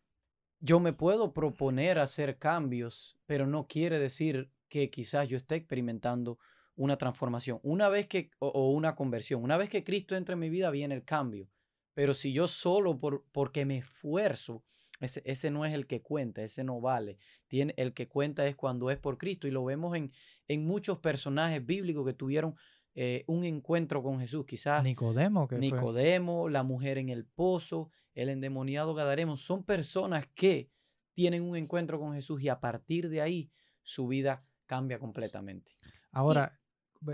yo 0.61 0.79
me 0.79 0.93
puedo 0.93 1.33
proponer 1.33 1.99
hacer 1.99 2.39
cambios, 2.39 3.19
pero 3.27 3.47
no 3.47 3.67
quiere 3.67 3.99
decir 3.99 4.51
que 4.69 4.91
quizás 4.91 5.29
yo 5.29 5.37
esté 5.37 5.57
experimentando 5.57 6.39
una 6.77 6.97
transformación. 6.97 7.61
Una 7.63 7.89
vez 7.89 8.07
que, 8.07 8.31
o, 8.39 8.71
una 8.71 8.95
conversión, 8.95 9.43
una 9.43 9.57
vez 9.57 9.69
que 9.69 9.85
Cristo 9.85 10.17
entra 10.17 10.35
en 10.35 10.39
mi 10.39 10.51
vida, 10.51 10.71
viene 10.71 10.95
el 10.95 11.05
cambio. 11.05 11.49
Pero 11.95 12.15
si 12.15 12.33
yo 12.33 12.47
solo 12.47 12.99
por, 12.99 13.25
porque 13.33 13.65
me 13.65 13.79
esfuerzo, 13.79 14.65
ese, 15.01 15.51
no 15.51 15.65
es 15.65 15.73
el 15.73 15.87
que 15.87 16.03
cuenta, 16.03 16.43
ese 16.43 16.63
no 16.63 16.81
vale. 16.81 17.19
Tiene, 17.49 17.75
el 17.79 17.95
que 17.95 18.07
cuenta 18.07 18.47
es 18.47 18.55
cuando 18.55 18.91
es 18.91 18.99
por 18.99 19.17
Cristo 19.17 19.49
y 19.49 19.51
lo 19.51 19.65
vemos 19.65 19.97
en, 19.97 20.13
en 20.47 20.67
muchos 20.67 20.99
personajes 20.99 21.65
bíblicos 21.65 22.07
que 22.07 22.13
tuvieron 22.13 22.55
eh, 23.03 23.25
un 23.29 23.45
encuentro 23.45 24.03
con 24.03 24.21
Jesús. 24.21 24.45
Quizás 24.45 24.85
Nicodemo, 24.85 25.49
que 25.49 25.57
Nicodemo, 25.57 26.51
la 26.51 26.63
mujer 26.63 26.99
en 26.99 27.09
el 27.09 27.25
pozo, 27.25 27.89
el 28.13 28.29
endemoniado 28.29 28.93
Gadaremo, 28.93 29.39
son 29.39 29.65
personas 29.65 30.27
que 30.35 30.71
tienen 31.15 31.43
un 31.49 31.57
encuentro 31.57 31.99
con 31.99 32.13
Jesús 32.13 32.43
y 32.43 32.51
a 32.51 32.61
partir 32.61 33.09
de 33.09 33.23
ahí 33.23 33.51
su 33.83 34.07
vida 34.07 34.39
cambia 34.67 34.99
completamente. 34.99 35.73
Ahora, 36.13 36.61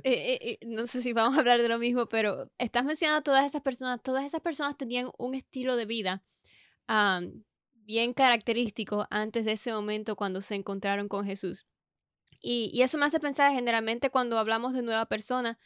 eh, 0.02 0.58
eh, 0.58 0.58
no 0.66 0.88
sé 0.88 1.02
si 1.02 1.12
vamos 1.12 1.36
a 1.36 1.38
hablar 1.38 1.62
de 1.62 1.68
lo 1.68 1.78
mismo, 1.78 2.08
pero 2.08 2.50
estás 2.58 2.84
mencionando 2.84 3.20
a 3.20 3.22
todas 3.22 3.46
esas 3.46 3.62
personas, 3.62 4.02
todas 4.02 4.26
esas 4.26 4.40
personas 4.40 4.76
tenían 4.76 5.10
un 5.18 5.36
estilo 5.36 5.76
de 5.76 5.86
vida 5.86 6.24
bien 7.74 8.12
característico 8.12 9.06
antes 9.08 9.44
de 9.44 9.52
ese 9.52 9.70
momento 9.70 10.16
cuando 10.16 10.40
se 10.40 10.56
encontraron 10.56 11.06
con 11.06 11.24
Jesús. 11.24 11.64
Y, 12.40 12.82
eso 12.82 12.98
me 12.98 13.06
hace 13.06 13.20
pensar 13.20 13.52
generalmente 13.52 14.10
cuando 14.10 14.38
hablamos 14.38 14.72
de 14.74 14.82
nueva 14.82 15.06
persona, 15.06 15.58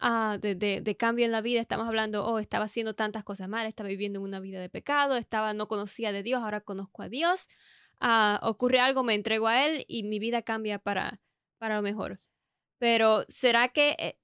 ah, 0.00 0.38
de, 0.40 0.96
cambio 0.98 1.24
en 1.24 1.32
la 1.32 1.40
vida, 1.40 1.60
estamos 1.60 1.86
hablando, 1.88 2.24
oh, 2.24 2.38
estaba 2.38 2.66
haciendo 2.66 2.94
tantas 2.94 3.24
cosas 3.24 3.48
mal, 3.48 3.66
estaba 3.66 3.88
viviendo 3.88 4.20
una 4.20 4.40
vida 4.40 4.60
de 4.60 4.68
pecado, 4.68 5.16
estaba, 5.16 5.54
no 5.54 5.68
conocía 5.68 6.12
de 6.12 6.22
Dios, 6.22 6.42
ahora 6.42 6.60
conozco 6.60 7.02
a 7.02 7.08
Dios, 7.08 7.48
ah, 8.00 8.40
ocurre 8.42 8.80
algo, 8.80 9.02
me 9.04 9.14
entrego 9.14 9.48
a 9.48 9.66
Él 9.66 9.84
y 9.88 10.04
mi 10.04 10.18
vida 10.18 10.42
cambia 10.42 10.78
para, 10.78 11.20
para 11.58 11.76
lo 11.76 11.82
mejor. 11.82 12.16
Pero 12.78 13.24
¿será 13.28 13.68
que 13.68 13.96
eh, 13.98 14.18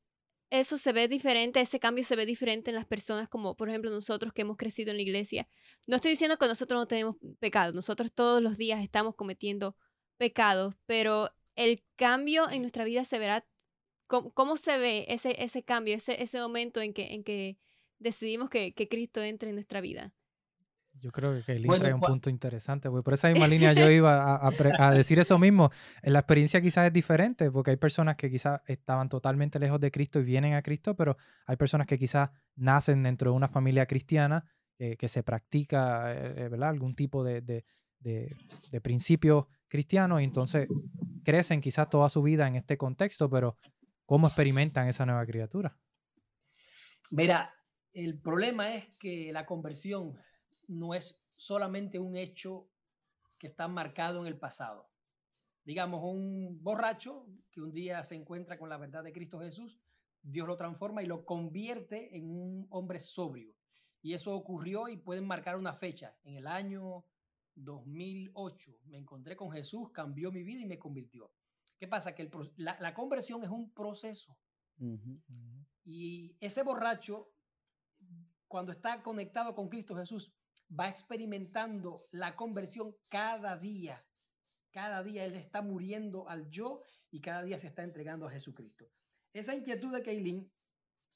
eso 0.61 0.78
se 0.78 0.92
ve 0.92 1.08
diferente, 1.08 1.61
ese 1.61 1.80
cambio 1.80 2.04
se 2.04 2.16
ve 2.16 2.26
diferente 2.26 2.70
en 2.70 2.76
las 2.76 2.87
personas 2.87 3.28
como 3.28 3.56
por 3.56 3.68
ejemplo 3.68 3.90
nosotros 3.90 4.32
que 4.32 4.42
hemos 4.42 4.56
crecido 4.56 4.90
en 4.90 4.96
la 4.99 5.02
iglesia. 5.02 5.49
No 5.87 5.96
estoy 5.96 6.12
diciendo 6.12 6.38
que 6.38 6.46
nosotros 6.46 6.78
no 6.80 6.87
tenemos 6.87 7.16
pecado, 7.40 7.73
nosotros 7.73 8.12
todos 8.12 8.40
los 8.42 8.56
días 8.56 8.82
estamos 8.82 9.14
cometiendo 9.16 9.76
pecados, 10.16 10.75
pero 10.87 11.30
el 11.56 11.82
cambio 11.96 12.50
en 12.50 12.61
nuestra 12.61 12.84
vida 12.84 13.04
se 13.04 13.18
verá, 13.18 13.46
¿cómo, 14.06 14.56
se 14.56 14.78
ve 14.78 15.06
ese, 15.08 15.42
ese 15.42 15.62
cambio, 15.62 15.96
ese, 15.96 16.23
ese 16.23 16.40
momento 16.40 16.80
en 16.80 16.92
que, 16.92 17.14
en 17.14 17.25
que 17.25 17.58
decidimos 17.99 18.50
que, 18.50 18.75
que 18.75 18.88
Cristo 18.88 19.23
entre 19.23 19.50
en 19.50 19.56
nuestra 19.56 19.80
vida? 19.80 20.12
Yo 21.00 21.11
creo 21.11 21.34
que 21.44 21.52
Elin 21.52 21.73
trae 21.78 21.92
un 21.92 22.00
punto 22.00 22.30
interesante, 22.30 22.88
Por 22.88 23.14
esa 23.14 23.28
misma 23.28 23.49
línea 23.49 23.73
yo 23.73 23.90
iba 23.90 24.40
a, 24.46 24.94
decir 24.94 25.18
eso 25.18 25.38
mismo. 25.38 25.70
La 26.02 26.20
experiencia 26.20 26.61
quizás 26.61 26.87
es 26.87 26.92
diferente, 26.92 27.50
porque 27.50 27.73
hay 27.73 27.76
personas 27.76 28.16
que 28.16 28.30
quizás 28.30 28.61
estaban 28.66 29.08
totalmente 29.08 29.58
lejos 29.58 29.80
de 29.80 29.90
Cristo 29.90 30.20
y 30.20 30.23
vienen 30.23 30.54
a 30.54 30.62
Cristo, 30.62 30.94
pero 30.94 31.16
hay 31.46 31.56
personas 31.56 31.87
que 31.88 31.99
quizás 31.99 32.30
nacen 32.54 33.02
dentro 33.02 33.32
de 33.32 33.37
una 33.37 33.49
familia 33.49 33.87
cristiana 33.87 34.44
que 34.76 35.08
se 35.08 35.23
practica, 35.23 36.12
eh, 36.12 36.49
¿verdad? 36.49 36.68
Algún 36.68 36.94
tipo 36.94 37.25
de, 37.25 37.40
de, 37.40 37.64
de, 38.04 38.80
principio 38.82 39.49
cristiano 39.68 40.20
y 40.20 40.25
entonces 40.25 40.68
crecen 41.25 41.61
quizás 41.61 41.88
toda 41.88 42.08
su 42.08 42.23
vida 42.23 42.46
en 42.46 42.56
este 42.56 42.76
contexto, 42.76 43.28
pero 43.28 43.56
¿cómo 44.04 44.28
experimentan 44.28 44.88
esa 44.88 45.06
nueva 45.06 45.26
criatura? 45.26 45.76
Mira, 47.11 47.50
el 47.92 48.20
problema 48.20 48.75
es 48.75 48.99
que 48.99 49.32
la 49.32 49.46
conversión 49.46 50.16
no 50.68 50.94
es 50.94 51.28
solamente 51.37 51.99
un 51.99 52.16
hecho 52.16 52.68
que 53.38 53.49
está 53.49 53.68
marcado 53.68 54.20
en 54.20 54.26
el 54.26 54.38
pasado. 54.38 54.90
Digamos, 55.64 56.02
un 56.04 56.62
borracho 56.62 57.26
que 57.50 57.61
un 57.61 57.73
día 57.73 58.04
se 58.04 58.16
encuentra 58.16 58.58
con 58.58 58.68
la 58.68 58.76
verdad 58.76 59.02
de 59.02 59.12
Cristo 59.12 59.40
Jesús, 59.40 59.80
Dios 60.23 60.46
lo 60.46 60.56
transforma 60.56 61.02
y 61.02 61.06
lo 61.06 61.25
convierte 61.25 62.16
en 62.16 62.30
un 62.30 62.66
hombre 62.70 63.00
sobrio. 63.00 63.54
Y 64.02 64.12
eso 64.12 64.34
ocurrió 64.34 64.88
y 64.88 64.99
pueden 64.99 65.26
marcar 65.26 65.56
una 65.56 65.73
fecha. 65.73 66.16
En 66.25 66.37
el 66.37 66.46
año 66.46 67.06
2008 67.56 68.78
me 68.87 68.99
encontré 68.99 69.37
con 69.37 69.50
Jesús, 69.52 69.90
cambió 69.92 70.32
mi 70.32 70.42
vida 70.42 70.61
y 70.61 70.66
me 70.66 70.78
convirtió. 70.78 71.30
¿Qué 71.78 71.88
pasa? 71.88 72.14
Que 72.14 72.30
la, 72.56 72.94
conversión 72.94 73.42
es 73.44 73.50
un 73.50 73.73
proceso. 73.73 74.37
Y 75.84 76.37
ese 76.40 76.62
borracho, 76.62 77.30
cuando 78.49 78.73
está 78.73 79.02
conectado 79.02 79.54
con 79.54 79.68
Cristo 79.68 79.94
Jesús, 79.94 80.32
va 80.78 80.88
experimentando 80.88 81.99
la 82.12 82.34
conversión 82.37 82.96
cada 83.11 83.56
día. 83.56 84.02
Cada 84.70 85.02
día 85.02 85.25
él 85.25 85.34
está 85.34 85.62
muriendo 85.62 86.28
al 86.28 86.49
yo 86.49 86.80
y 87.11 87.20
cada 87.20 87.42
día 87.42 87.58
se 87.58 87.68
está 87.68 87.82
entregando 87.82 88.26
a 88.26 88.30
Jesucristo. 88.30 88.90
Esa 89.32 89.54
inquietud 89.54 89.92
de 89.92 90.02
Kaylin 90.02 90.50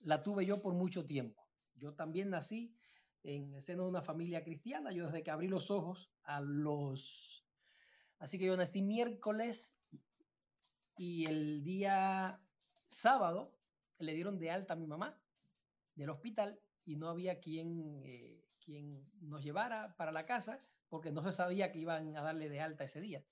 la 0.00 0.20
tuve 0.20 0.46
yo 0.46 0.62
por 0.62 0.74
mucho 0.74 1.06
tiempo. 1.06 1.42
Yo 1.74 1.94
también 1.94 2.30
nací 2.30 2.76
en 3.22 3.54
el 3.54 3.62
seno 3.62 3.84
de 3.84 3.90
una 3.90 4.02
familia 4.02 4.44
cristiana. 4.44 4.92
Yo 4.92 5.06
desde 5.06 5.22
que 5.22 5.30
abrí 5.30 5.48
los 5.48 5.70
ojos 5.70 6.10
a 6.28 6.40
los... 6.40 7.44
Así 8.18 8.38
que 8.38 8.46
yo 8.46 8.56
nací 8.56 8.82
miércoles 8.82 9.80
y 10.96 11.26
el 11.26 11.62
día 11.64 12.40
sábado 12.74 13.56
le 13.98 14.14
dieron 14.14 14.38
de 14.38 14.50
alta 14.50 14.74
a 14.74 14.76
mi 14.76 14.86
mamá 14.86 15.20
del 15.94 16.10
hospital 16.10 16.60
y 16.84 16.96
no 16.96 17.08
había 17.08 17.40
quien 17.40 18.02
eh, 18.04 18.44
quien 18.68 19.10
nos 19.22 19.42
llevara 19.42 19.96
para 19.96 20.12
la 20.12 20.26
casa 20.26 20.58
porque 20.90 21.10
no 21.10 21.22
se 21.22 21.32
sabía 21.32 21.72
que 21.72 21.78
iban 21.78 22.14
a 22.18 22.22
darle 22.22 22.50
de 22.50 22.60
alta 22.60 22.84
ese 22.84 23.00
día. 23.00 23.24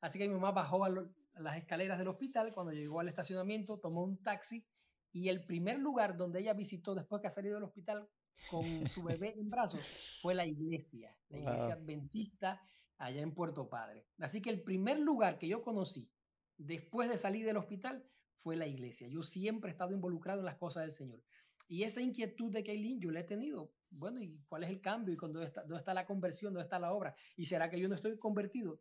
Así 0.00 0.18
que 0.18 0.26
mi 0.26 0.32
mamá 0.32 0.52
bajó 0.52 0.84
a, 0.86 0.88
las 0.88 1.56
escaleras 1.56 1.98
del 1.98 2.08
hospital, 2.08 2.54
cuando 2.54 2.72
llegó 2.72 3.00
al 3.00 3.08
estacionamiento, 3.08 3.78
tomó 3.78 4.02
un 4.02 4.22
taxi 4.22 4.66
y 5.12 5.28
el 5.28 5.44
primer 5.44 5.78
lugar 5.78 6.16
donde 6.16 6.40
ella 6.40 6.54
visitó 6.54 6.94
después 6.94 7.20
que 7.20 7.28
ha 7.28 7.30
salido 7.30 7.56
del 7.56 7.64
hospital 7.64 8.08
con 8.50 8.86
su 8.86 9.02
bebé 9.02 9.34
en 9.38 9.50
brazos 9.50 10.18
fue 10.22 10.34
la 10.34 10.46
iglesia, 10.46 11.14
la 11.28 11.38
iglesia 11.38 11.74
adventista 11.74 12.62
allá 12.96 13.20
en 13.20 13.34
Puerto 13.34 13.68
Padre. 13.68 14.06
Así 14.18 14.42
que 14.42 14.50
el 14.50 14.62
primer 14.62 14.98
lugar 14.98 15.38
que 15.38 15.48
yo 15.48 15.62
conocí 15.62 16.10
después 16.56 17.08
de 17.08 17.18
salir 17.18 17.44
del 17.44 17.56
hospital 17.56 18.04
fue 18.36 18.56
la 18.56 18.66
iglesia. 18.66 19.08
Yo 19.08 19.22
siempre 19.22 19.70
he 19.70 19.72
estado 19.72 19.92
involucrado 19.92 20.40
en 20.40 20.46
las 20.46 20.56
cosas 20.58 20.82
del 20.82 20.92
Señor. 20.92 21.22
Y 21.68 21.82
esa 21.82 22.00
inquietud 22.00 22.50
de 22.50 22.64
Kaylin 22.64 23.00
yo 23.00 23.10
la 23.10 23.20
he 23.20 23.24
tenido. 23.24 23.72
Bueno, 23.90 24.20
¿y 24.22 24.40
cuál 24.48 24.64
es 24.64 24.70
el 24.70 24.80
cambio? 24.80 25.14
¿Y 25.14 25.16
dónde 25.16 25.44
está, 25.44 25.62
dónde 25.62 25.78
está 25.78 25.94
la 25.94 26.06
conversión? 26.06 26.54
¿Dónde 26.54 26.64
está 26.64 26.78
la 26.78 26.92
obra? 26.92 27.14
¿Y 27.36 27.46
será 27.46 27.68
que 27.68 27.78
yo 27.78 27.88
no 27.88 27.94
estoy 27.94 28.18
convertido? 28.18 28.80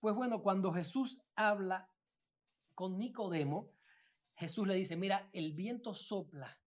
Pues 0.00 0.14
bueno, 0.14 0.42
cuando 0.42 0.72
Jesús 0.72 1.22
habla 1.34 1.88
con 2.74 2.98
Nicodemo, 2.98 3.70
Jesús 4.36 4.66
le 4.66 4.74
dice, 4.74 4.96
mira, 4.96 5.30
el 5.32 5.52
viento 5.52 5.94
sopla 5.94 6.58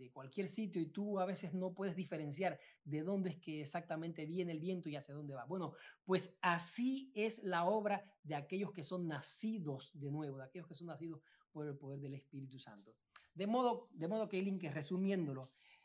de 0.00 0.10
cualquier 0.10 0.48
sitio 0.48 0.80
y 0.80 0.86
tú 0.86 1.20
a 1.20 1.26
veces 1.26 1.54
no 1.54 1.74
puedes 1.74 1.94
diferenciar 1.94 2.58
de 2.84 3.02
dónde 3.02 3.30
es 3.30 3.36
que 3.36 3.60
exactamente 3.60 4.24
viene 4.24 4.52
el 4.52 4.60
viento 4.60 4.88
y 4.88 4.96
hacia 4.96 5.14
dónde 5.14 5.34
va. 5.34 5.44
Bueno, 5.44 5.72
pues 6.04 6.38
así 6.42 7.12
es 7.14 7.44
la 7.44 7.64
obra 7.64 8.02
de 8.22 8.34
aquellos 8.34 8.72
que 8.72 8.82
son 8.82 9.06
nacidos 9.06 9.92
de 10.00 10.10
nuevo, 10.10 10.38
de 10.38 10.44
aquellos 10.44 10.66
que 10.66 10.74
son 10.74 10.88
nacidos 10.88 11.20
por 11.52 11.66
el 11.66 11.76
poder 11.76 12.00
del 12.00 12.14
Espíritu 12.14 12.58
Santo. 12.58 12.96
De 13.34 13.46
modo, 13.46 13.88
de 13.92 14.08
modo 14.08 14.28
que, 14.28 14.58
que 14.58 14.70
resumiéndolo, 14.70 15.42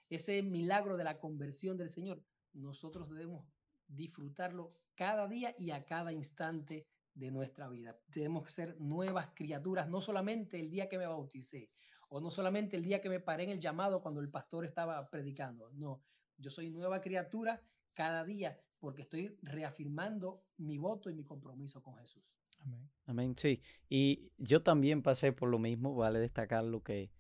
ese 0.10 0.42
milagro 0.44 0.98
de 0.98 1.04
la 1.04 1.20
conversión 1.20 1.78
del 1.78 1.90
Señor, 1.90 2.24
nosotros 2.54 3.10
debemos 3.10 3.46
disfrutarlo 3.88 4.70
cada 4.96 5.28
día 5.28 5.54
y 5.58 5.72
a 5.72 5.84
cada 5.84 6.14
instante 6.14 6.88
de 7.16 7.32
nuestra 7.32 7.68
vida. 7.70 7.98
Debemos 8.08 8.52
ser 8.52 8.80
nuevas 8.80 9.30
criaturas, 9.34 9.90
no 9.90 10.02
solamente 10.02 10.60
el 10.60 10.70
día 10.70 10.88
que 10.88 10.98
me 10.98 11.08
bauticé, 11.08 11.72
o 12.10 12.22
no 12.22 12.30
solamente 12.30 12.76
el 12.76 12.84
día 12.84 13.02
que 13.02 13.10
me 13.10 13.20
paré 13.20 13.46
en 13.46 13.50
el 13.50 13.60
llamado 13.60 14.02
cuando 14.02 14.22
el 14.22 14.30
pastor 14.30 14.66
estaba 14.66 15.04
predicando. 15.10 15.72
No, 15.74 16.04
yo 16.38 16.52
soy 16.52 16.72
nueva 16.72 17.02
criatura 17.02 17.62
cada 17.94 18.24
día 18.24 18.60
porque 18.80 19.02
estoy 19.02 19.40
reafirmando 19.42 20.38
mi 20.58 20.78
voto 20.78 21.10
y 21.10 21.16
mi 21.16 21.24
compromiso 21.24 21.82
con 21.82 21.96
Jesús. 21.96 22.38
Amén. 22.60 22.92
Amén, 23.06 23.36
sí. 23.38 23.62
Y 23.90 24.32
yo 24.38 24.62
también 24.62 25.02
pasé 25.02 25.32
por 25.32 25.50
lo 25.50 25.58
mismo, 25.58 25.96
vale 25.96 26.20
destacar 26.20 26.64
lo 26.64 26.84
que 26.84 27.12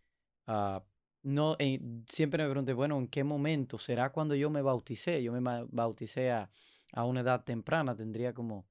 uh, 0.47 0.79
no, 1.23 1.55
eh, 1.57 1.79
siempre 2.07 2.43
me 2.43 2.49
pregunté, 2.49 2.73
bueno, 2.73 2.99
¿en 2.99 3.07
qué 3.07 3.23
momento? 3.23 3.79
¿Será 3.79 4.11
cuando 4.11 4.35
yo 4.35 4.51
me 4.51 4.61
bauticé? 4.61 5.23
Yo 5.23 5.31
me 5.33 5.65
bauticé 5.71 6.31
a, 6.31 6.51
a 6.91 7.05
una 7.05 7.21
edad 7.21 7.43
temprana, 7.43 7.95
tendría 7.95 8.33
como 8.33 8.67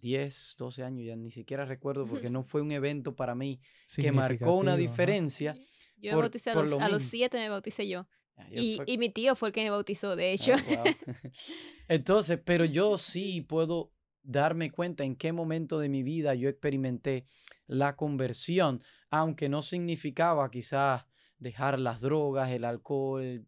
10, 0.00 0.54
12 0.58 0.82
años, 0.82 1.06
ya 1.06 1.16
ni 1.16 1.30
siquiera 1.30 1.64
recuerdo 1.64 2.06
porque 2.06 2.30
no 2.30 2.42
fue 2.42 2.62
un 2.62 2.72
evento 2.72 3.14
para 3.14 3.34
mí 3.34 3.60
que 3.96 4.12
marcó 4.12 4.56
una 4.56 4.76
diferencia. 4.76 5.56
Yo 5.96 6.12
me 6.12 6.20
bauticé 6.20 6.50
a 6.50 6.54
los, 6.88 7.02
7, 7.02 7.36
me 7.36 7.48
bauticé 7.48 7.88
yo. 7.88 8.06
Ah, 8.36 8.46
y, 8.50 8.78
y, 8.86 8.96
mi 8.96 9.10
tío 9.10 9.36
fue 9.36 9.50
el 9.50 9.54
que 9.54 9.62
me 9.62 9.70
bautizó, 9.70 10.16
de 10.16 10.32
hecho. 10.32 10.52
Ah, 10.54 10.84
Entonces, 11.88 12.40
pero 12.42 12.64
yo 12.64 12.96
sí 12.96 13.42
puedo 13.42 13.92
darme 14.22 14.70
cuenta 14.70 15.04
en 15.04 15.16
qué 15.16 15.32
momento 15.32 15.78
de 15.78 15.88
mi 15.88 16.02
vida 16.02 16.34
yo 16.34 16.48
experimenté 16.48 17.26
la 17.66 17.96
conversión, 17.96 18.82
aunque 19.10 19.48
no 19.48 19.62
significaba 19.62 20.50
quizás 20.50 21.04
dejar 21.38 21.78
las 21.78 22.00
drogas, 22.00 22.50
el 22.50 22.64
alcohol. 22.64 23.46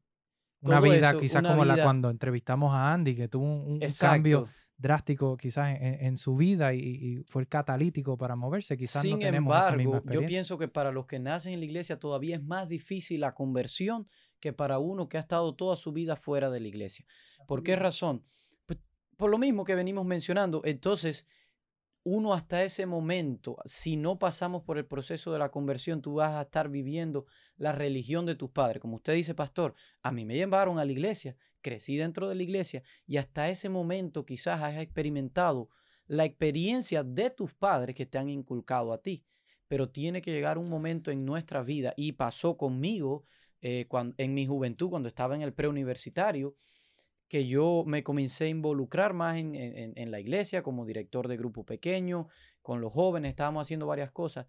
Una 0.60 0.80
vida 0.80 1.18
quizás 1.18 1.42
como 1.42 1.64
la 1.64 1.82
cuando 1.82 2.10
entrevistamos 2.10 2.72
a 2.72 2.92
Andy, 2.92 3.16
que 3.16 3.28
tuvo 3.28 3.44
un, 3.44 3.72
un 3.72 3.80
cambio 3.98 4.48
drástico 4.82 5.36
quizás 5.36 5.78
en, 5.80 6.16
su 6.16 6.36
vida 6.36 6.74
y, 6.74 7.22
fue 7.26 7.42
el 7.42 7.48
catalítico 7.48 8.18
para 8.18 8.36
moverse. 8.36 8.76
Quizás 8.76 9.00
Sin 9.00 9.12
no 9.12 9.18
tenemos 9.20 9.54
embargo, 9.54 10.02
yo 10.10 10.26
pienso 10.26 10.58
que 10.58 10.68
para 10.68 10.92
los 10.92 11.06
que 11.06 11.20
nacen 11.20 11.54
en 11.54 11.60
la 11.60 11.64
iglesia 11.64 11.98
todavía 11.98 12.36
es 12.36 12.42
más 12.42 12.68
difícil 12.68 13.20
la 13.20 13.32
conversión 13.32 14.06
que 14.40 14.52
para 14.52 14.78
uno 14.78 15.08
que 15.08 15.16
ha 15.16 15.20
estado 15.20 15.54
toda 15.54 15.76
su 15.76 15.92
vida 15.92 16.16
fuera 16.16 16.50
de 16.50 16.60
la 16.60 16.68
iglesia. 16.68 17.06
¿Por 17.46 17.62
qué 17.62 17.76
razón? 17.76 18.24
Pues, 18.66 18.80
por 19.16 19.30
lo 19.30 19.38
mismo 19.38 19.64
que 19.64 19.76
venimos 19.76 20.04
mencionando. 20.04 20.62
Entonces, 20.64 21.26
uno 22.02 22.34
hasta 22.34 22.64
ese 22.64 22.84
momento, 22.84 23.56
si 23.64 23.96
no 23.96 24.18
pasamos 24.18 24.64
por 24.64 24.78
el 24.78 24.86
proceso 24.86 25.32
de 25.32 25.38
la 25.38 25.52
conversión, 25.52 26.02
tú 26.02 26.14
vas 26.14 26.32
a 26.32 26.42
estar 26.42 26.68
viviendo 26.68 27.26
la 27.56 27.70
religión 27.70 28.26
de 28.26 28.34
tus 28.34 28.50
padres. 28.50 28.80
Como 28.80 28.96
usted 28.96 29.14
dice, 29.14 29.34
pastor, 29.34 29.74
a 30.02 30.10
mí 30.10 30.24
me 30.24 30.34
llevaron 30.34 30.80
a 30.80 30.84
la 30.84 30.90
iglesia 30.90 31.36
crecí 31.62 31.96
dentro 31.96 32.28
de 32.28 32.34
la 32.34 32.42
iglesia 32.42 32.82
y 33.06 33.16
hasta 33.16 33.48
ese 33.48 33.68
momento 33.68 34.26
quizás 34.26 34.60
has 34.60 34.78
experimentado 34.78 35.70
la 36.06 36.24
experiencia 36.24 37.02
de 37.02 37.30
tus 37.30 37.54
padres 37.54 37.94
que 37.94 38.06
te 38.06 38.18
han 38.18 38.28
inculcado 38.28 38.92
a 38.92 39.00
ti. 39.00 39.24
Pero 39.68 39.88
tiene 39.88 40.20
que 40.20 40.32
llegar 40.32 40.58
un 40.58 40.68
momento 40.68 41.10
en 41.10 41.24
nuestra 41.24 41.62
vida 41.62 41.94
y 41.96 42.12
pasó 42.12 42.58
conmigo 42.58 43.24
eh, 43.62 43.86
en 44.18 44.34
mi 44.34 44.44
juventud, 44.44 44.90
cuando 44.90 45.08
estaba 45.08 45.34
en 45.34 45.42
el 45.42 45.54
preuniversitario, 45.54 46.56
que 47.28 47.46
yo 47.46 47.84
me 47.86 48.02
comencé 48.02 48.44
a 48.44 48.48
involucrar 48.48 49.14
más 49.14 49.38
en, 49.38 49.54
en, 49.54 50.10
la 50.10 50.20
iglesia 50.20 50.62
como 50.62 50.84
director 50.84 51.28
de 51.28 51.38
grupo 51.38 51.64
pequeño, 51.64 52.28
con 52.60 52.82
los 52.82 52.92
jóvenes, 52.92 53.30
estábamos 53.30 53.62
haciendo 53.62 53.86
varias 53.86 54.10
cosas. 54.10 54.46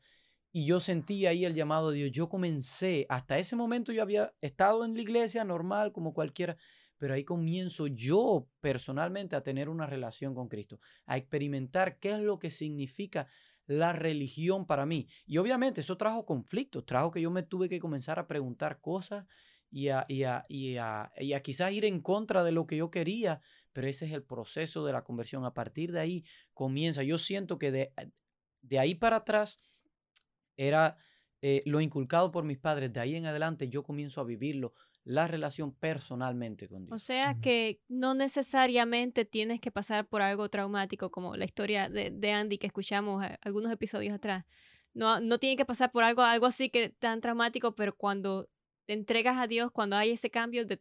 Y 0.51 0.65
yo 0.65 0.79
sentí 0.79 1.25
ahí 1.25 1.45
el 1.45 1.55
llamado 1.55 1.91
de 1.91 1.97
Dios. 1.99 2.11
Yo 2.11 2.27
comencé, 2.27 3.05
hasta 3.07 3.39
ese 3.39 3.55
momento 3.55 3.93
yo 3.93 4.01
había 4.01 4.33
estado 4.41 4.83
en 4.83 4.95
la 4.95 5.01
iglesia 5.01 5.45
normal 5.45 5.93
como 5.93 6.13
cualquiera, 6.13 6.57
pero 7.03 7.15
ahí 7.15 7.25
comienzo 7.25 7.87
yo 7.87 8.47
personalmente 8.61 9.35
a 9.35 9.43
tener 9.43 9.67
una 9.67 9.85
relación 9.85 10.33
con 10.33 10.47
Cristo, 10.47 10.79
a 11.05 11.17
experimentar 11.17 11.99
qué 11.99 12.11
es 12.11 12.19
lo 12.19 12.39
que 12.39 12.49
significa 12.49 13.27
la 13.65 13.91
religión 13.91 14.65
para 14.65 14.85
mí. 14.85 15.09
Y 15.25 15.37
obviamente 15.37 15.81
eso 15.81 15.97
trajo 15.97 16.25
conflictos, 16.25 16.85
trajo 16.85 17.11
que 17.11 17.19
yo 17.19 17.29
me 17.29 17.43
tuve 17.43 17.67
que 17.67 17.81
comenzar 17.81 18.19
a 18.19 18.27
preguntar 18.27 18.79
cosas 18.79 19.25
y 19.69 19.89
a, 19.89 20.05
y 20.07 20.23
a, 20.23 20.45
y 20.47 20.77
a, 20.77 21.11
y 21.17 21.33
a 21.33 21.41
quizás 21.41 21.73
ir 21.73 21.83
en 21.83 21.99
contra 21.99 22.41
de 22.41 22.53
lo 22.53 22.67
que 22.67 22.77
yo 22.77 22.89
quería, 22.89 23.41
pero 23.73 23.85
ese 23.87 24.05
es 24.05 24.13
el 24.13 24.23
proceso 24.23 24.85
de 24.85 24.93
la 24.93 25.03
conversión. 25.03 25.43
A 25.43 25.53
partir 25.53 25.91
de 25.91 25.99
ahí 25.99 26.23
comienza. 26.53 27.03
Yo 27.03 27.17
siento 27.17 27.59
que 27.59 27.73
de, 27.73 27.93
de 28.61 28.79
ahí 28.79 28.95
para 28.95 29.17
atrás 29.17 29.59
era 30.55 30.95
eh, 31.41 31.63
lo 31.65 31.81
inculcado 31.81 32.31
por 32.31 32.45
mis 32.45 32.59
padres, 32.59 32.93
de 32.93 33.01
ahí 33.01 33.17
en 33.17 33.25
adelante 33.25 33.67
yo 33.67 33.83
comienzo 33.83 34.21
a 34.21 34.23
vivirlo 34.23 34.73
la 35.05 35.27
relación 35.27 35.73
personalmente 35.73 36.67
con 36.67 36.85
Dios. 36.85 37.01
O 37.01 37.03
sea 37.03 37.35
que 37.41 37.81
no 37.89 38.13
necesariamente 38.13 39.25
tienes 39.25 39.59
que 39.59 39.71
pasar 39.71 40.07
por 40.07 40.21
algo 40.21 40.49
traumático 40.49 41.11
como 41.11 41.35
la 41.35 41.45
historia 41.45 41.89
de, 41.89 42.31
Andy 42.31 42.57
que 42.57 42.67
escuchamos 42.67 43.23
eh, 43.25 43.37
algunos 43.41 43.71
episodios 43.71 44.15
atrás. 44.15 44.45
No, 44.93 45.19
no 45.19 45.39
tiene 45.39 45.57
que 45.57 45.65
pasar 45.65 45.91
por 45.91 46.03
algo, 46.03 46.21
algo 46.21 46.45
así 46.45 46.69
que 46.69 46.89
tan 46.89 47.19
traumático, 47.19 47.75
pero 47.75 47.95
cuando 47.95 48.49
te 48.85 48.93
entregas 48.93 49.37
a 49.37 49.47
Dios, 49.47 49.71
cuando 49.71 49.95
hay 49.95 50.11
ese 50.11 50.29
cambio, 50.29 50.65
de 50.65 50.79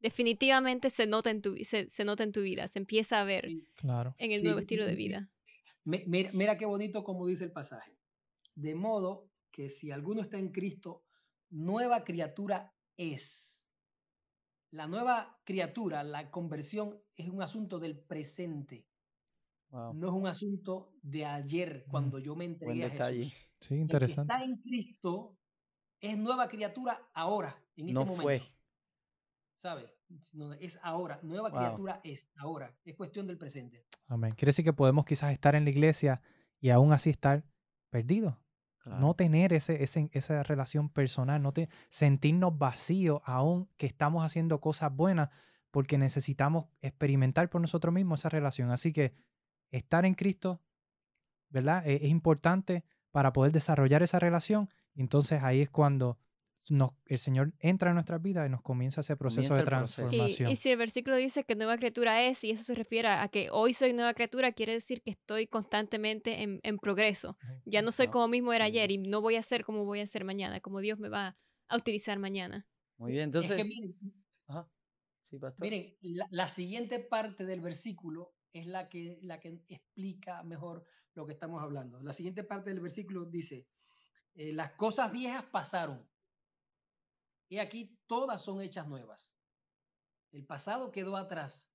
definitivamente 0.00 0.90
se 0.90 1.06
nota, 1.06 1.30
en 1.30 1.40
tu, 1.40 1.56
se, 1.64 2.04
nota 2.04 2.24
en 2.24 2.32
tu 2.32 2.42
vida, 2.42 2.66
se 2.68 2.80
empieza 2.80 3.20
a 3.20 3.24
ver 3.24 3.48
claro. 3.76 4.14
en 4.18 4.32
el 4.32 4.42
nuevo 4.42 4.58
estilo 4.58 4.84
de 4.84 4.96
vida. 4.96 5.30
Mira, 5.84 6.30
mira 6.32 6.58
qué 6.58 6.66
bonito 6.66 7.04
como 7.04 7.26
dice 7.26 7.44
el 7.44 7.52
pasaje. 7.52 7.96
De 8.56 8.74
modo 8.74 9.30
que 9.52 9.70
si 9.70 9.90
alguno 9.90 10.20
está 10.20 10.38
en 10.38 10.50
Cristo, 10.50 11.04
nueva 11.50 12.02
criatura 12.04 12.74
es. 12.96 13.70
La 14.70 14.86
nueva 14.86 15.40
criatura, 15.44 16.02
la 16.02 16.30
conversión, 16.30 16.98
es 17.14 17.28
un 17.28 17.42
asunto 17.42 17.78
del 17.78 17.98
presente. 17.98 18.88
No 19.70 20.08
es 20.08 20.12
un 20.12 20.26
asunto 20.26 20.92
de 21.02 21.24
ayer, 21.24 21.86
cuando 21.88 22.18
yo 22.18 22.36
me 22.36 22.44
entregué 22.44 22.84
a 22.84 22.90
Jesús. 22.90 23.32
Sí, 23.60 23.74
interesante. 23.76 24.32
está 24.32 24.44
en 24.44 24.56
Cristo 24.58 25.38
es 26.02 26.18
nueva 26.18 26.48
criatura 26.48 27.00
ahora, 27.14 27.56
en 27.76 27.88
este 27.88 27.94
no 27.94 28.00
momento. 28.00 28.22
Fue. 28.22 28.42
¿Sabe? 29.54 29.88
es 30.60 30.78
ahora. 30.82 31.20
Nueva 31.22 31.50
criatura 31.50 32.00
es 32.04 32.30
ahora. 32.36 32.76
Es 32.84 32.96
cuestión 32.96 33.26
del 33.26 33.38
presente. 33.38 33.86
Amén. 34.08 34.32
Quiere 34.32 34.50
decir 34.50 34.64
que 34.64 34.72
podemos 34.72 35.06
quizás 35.06 35.32
estar 35.32 35.54
en 35.54 35.64
la 35.64 35.70
iglesia 35.70 36.20
y 36.60 36.70
aún 36.70 36.92
así 36.92 37.08
estar 37.08 37.46
perdidos. 37.88 38.34
No 38.84 39.14
tener 39.14 39.52
ese, 39.52 39.82
esa 39.82 40.42
relación 40.42 40.88
personal, 40.88 41.40
no 41.40 41.52
te, 41.52 41.68
sentirnos 41.88 42.58
vacíos 42.58 43.20
aún 43.24 43.68
que 43.76 43.86
estamos 43.86 44.24
haciendo 44.24 44.60
cosas 44.60 44.94
buenas 44.94 45.30
porque 45.70 45.98
necesitamos 45.98 46.68
experimentar 46.80 47.48
por 47.48 47.60
nosotros 47.60 47.94
mismos 47.94 48.20
esa 48.20 48.28
relación. 48.28 48.70
Así 48.70 48.92
que 48.92 49.14
estar 49.70 50.04
en 50.04 50.14
Cristo, 50.14 50.60
¿verdad? 51.48 51.86
E, 51.86 51.96
es 51.96 52.10
importante 52.10 52.84
para 53.10 53.32
poder 53.32 53.52
desarrollar 53.52 54.02
esa 54.02 54.18
relación. 54.18 54.68
entonces 54.94 55.42
ahí 55.42 55.60
es 55.62 55.70
cuando 55.70 56.18
el 56.68 57.18
Señor 57.18 57.52
entra 57.58 57.90
en 57.90 57.94
nuestras 57.94 58.22
vidas 58.22 58.46
y 58.46 58.50
nos 58.50 58.62
comienza 58.62 59.00
ese 59.00 59.16
proceso 59.16 59.54
de 59.54 59.64
transformación. 59.64 60.50
Y, 60.50 60.56
si 60.56 60.70
el 60.70 60.78
versículo 60.78 61.16
dice 61.16 61.44
que 61.44 61.56
nueva 61.56 61.76
criatura 61.76 62.22
es, 62.22 62.44
y 62.44 62.52
eso 62.52 62.62
se 62.62 62.74
refiere 62.74 63.08
a 63.08 63.28
que 63.28 63.50
hoy 63.50 63.74
soy 63.74 63.92
nueva 63.92 64.14
criatura, 64.14 64.52
quiere 64.52 64.72
decir 64.72 65.02
que 65.02 65.10
estoy 65.10 65.48
constantemente 65.48 66.42
en, 66.42 66.78
progreso. 66.78 67.36
Ya 67.64 67.82
no 67.82 67.90
soy 67.90 68.08
como 68.08 68.28
mismo 68.28 68.52
era 68.52 68.64
ayer 68.66 68.90
y 68.90 68.98
no 68.98 69.20
voy 69.20 69.36
a 69.36 69.42
ser 69.42 69.64
como 69.64 69.84
voy 69.84 70.00
a 70.00 70.06
ser 70.06 70.24
mañana, 70.24 70.60
como 70.60 70.80
Dios 70.80 70.98
me 70.98 71.08
va 71.08 71.34
a 71.68 71.76
utilizar 71.76 72.18
mañana. 72.18 72.66
Muy 72.96 73.12
bien, 73.12 73.24
entonces... 73.24 73.64
miren, 75.58 75.96
la, 76.30 76.48
siguiente 76.48 77.00
parte 77.00 77.44
del 77.44 77.60
versículo 77.60 78.34
es 78.52 78.66
la 78.66 78.88
que, 78.88 79.18
la 79.22 79.40
que 79.40 79.62
explica 79.68 80.42
mejor 80.42 80.84
lo 81.14 81.26
que 81.26 81.32
estamos 81.32 81.62
hablando. 81.62 82.00
La 82.02 82.12
siguiente 82.12 82.44
parte 82.44 82.70
del 82.70 82.80
versículo 82.80 83.24
dice, 83.24 83.66
eh, 84.34 84.52
las 84.52 84.72
cosas 84.72 85.12
viejas 85.12 85.44
pasaron 85.44 86.11
y 87.52 87.58
aquí 87.58 87.94
todas 88.06 88.40
son 88.40 88.62
hechas 88.62 88.88
nuevas. 88.88 89.36
El 90.30 90.46
pasado 90.46 90.90
quedó 90.90 91.18
atrás. 91.18 91.70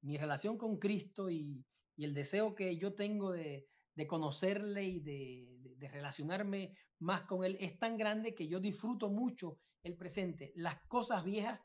Mi 0.00 0.16
relación 0.16 0.56
con 0.56 0.78
Cristo 0.78 1.28
y, 1.28 1.66
el 1.98 2.14
deseo 2.14 2.54
que 2.54 2.78
yo 2.78 2.94
tengo 2.94 3.32
de, 3.32 3.68
conocerle 4.06 4.84
y 4.84 5.00
de, 5.00 5.90
relacionarme 5.90 6.74
más 6.98 7.24
con 7.24 7.44
Él 7.44 7.58
es 7.60 7.78
tan 7.78 7.98
grande 7.98 8.34
que 8.34 8.48
yo 8.48 8.58
disfruto 8.58 9.10
mucho 9.10 9.58
el 9.82 9.98
presente. 9.98 10.50
Las 10.56 10.80
cosas 10.86 11.24
viejas 11.24 11.60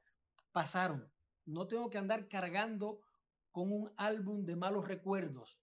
pasaron. 0.52 1.10
No 1.46 1.66
tengo 1.66 1.90
que 1.90 2.00
andar 2.00 2.28
cargando 2.28 3.00
con 3.50 3.72
un 3.72 3.94
álbum 3.96 4.44
de 4.44 4.58
malos 4.58 4.90
recuerdos. 4.90 5.62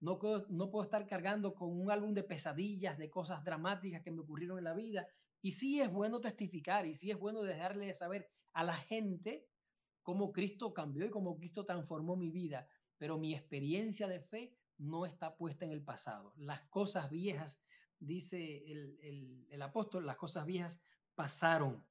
No, 0.00 0.18
no 0.48 0.70
puedo 0.70 0.84
estar 0.84 1.04
cargando 1.06 1.54
con 1.54 1.78
un 1.78 1.90
álbum 1.90 2.14
de 2.14 2.24
pesadillas, 2.24 2.96
de 2.96 3.10
cosas 3.10 3.44
dramáticas 3.44 4.00
que 4.02 4.10
me 4.10 4.20
ocurrieron 4.20 4.56
en 4.56 4.64
la 4.64 4.72
vida. 4.72 5.06
Y 5.42 5.50
sí 5.52 5.80
es 5.80 5.92
bueno 5.92 6.20
testificar 6.20 6.86
y 6.86 6.94
sí 6.94 7.10
es 7.10 7.18
bueno 7.18 7.42
dejarle 7.42 7.86
de 7.86 7.94
saber 7.94 8.30
a 8.52 8.62
la 8.62 8.76
gente 8.76 9.48
cómo 10.02 10.32
Cristo 10.32 10.72
cambió 10.72 11.04
y 11.04 11.10
cómo 11.10 11.36
Cristo 11.36 11.66
transformó 11.66 12.16
mi 12.16 12.30
vida. 12.30 12.68
Pero 12.96 13.18
mi 13.18 13.34
experiencia 13.34 14.06
de 14.06 14.20
fe 14.20 14.56
no 14.78 15.04
está 15.04 15.36
puesta 15.36 15.64
en 15.64 15.72
el 15.72 15.82
pasado. 15.82 16.32
Las 16.36 16.60
cosas 16.68 17.10
viejas, 17.10 17.60
dice 17.98 18.70
el, 19.50 19.62
apóstol, 19.62 20.06
las 20.06 20.16
cosas 20.16 20.46
viejas 20.46 20.80
pasaron, 21.16 21.84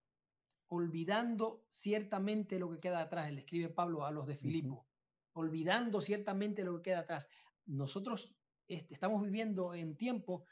olvidando 0.68 1.66
ciertamente 1.68 2.58
lo 2.58 2.72
que 2.72 2.80
queda 2.80 3.02
atrás. 3.02 3.34
Le 3.34 3.42
escribe 3.42 3.68
Pablo 3.68 4.06
a 4.06 4.12
los 4.12 4.28
de 4.28 4.38
Filipo, 4.38 4.88
olvidando 5.34 6.02
ciertamente 6.02 6.64
lo 6.64 6.78
que 6.78 6.92
queda 6.92 7.00
atrás. 7.00 7.30
Nosotros 7.66 8.34
este, 8.70 8.94
estamos 8.94 9.22
viviendo 9.22 9.74
en 9.74 9.98
tiempo 9.98 10.46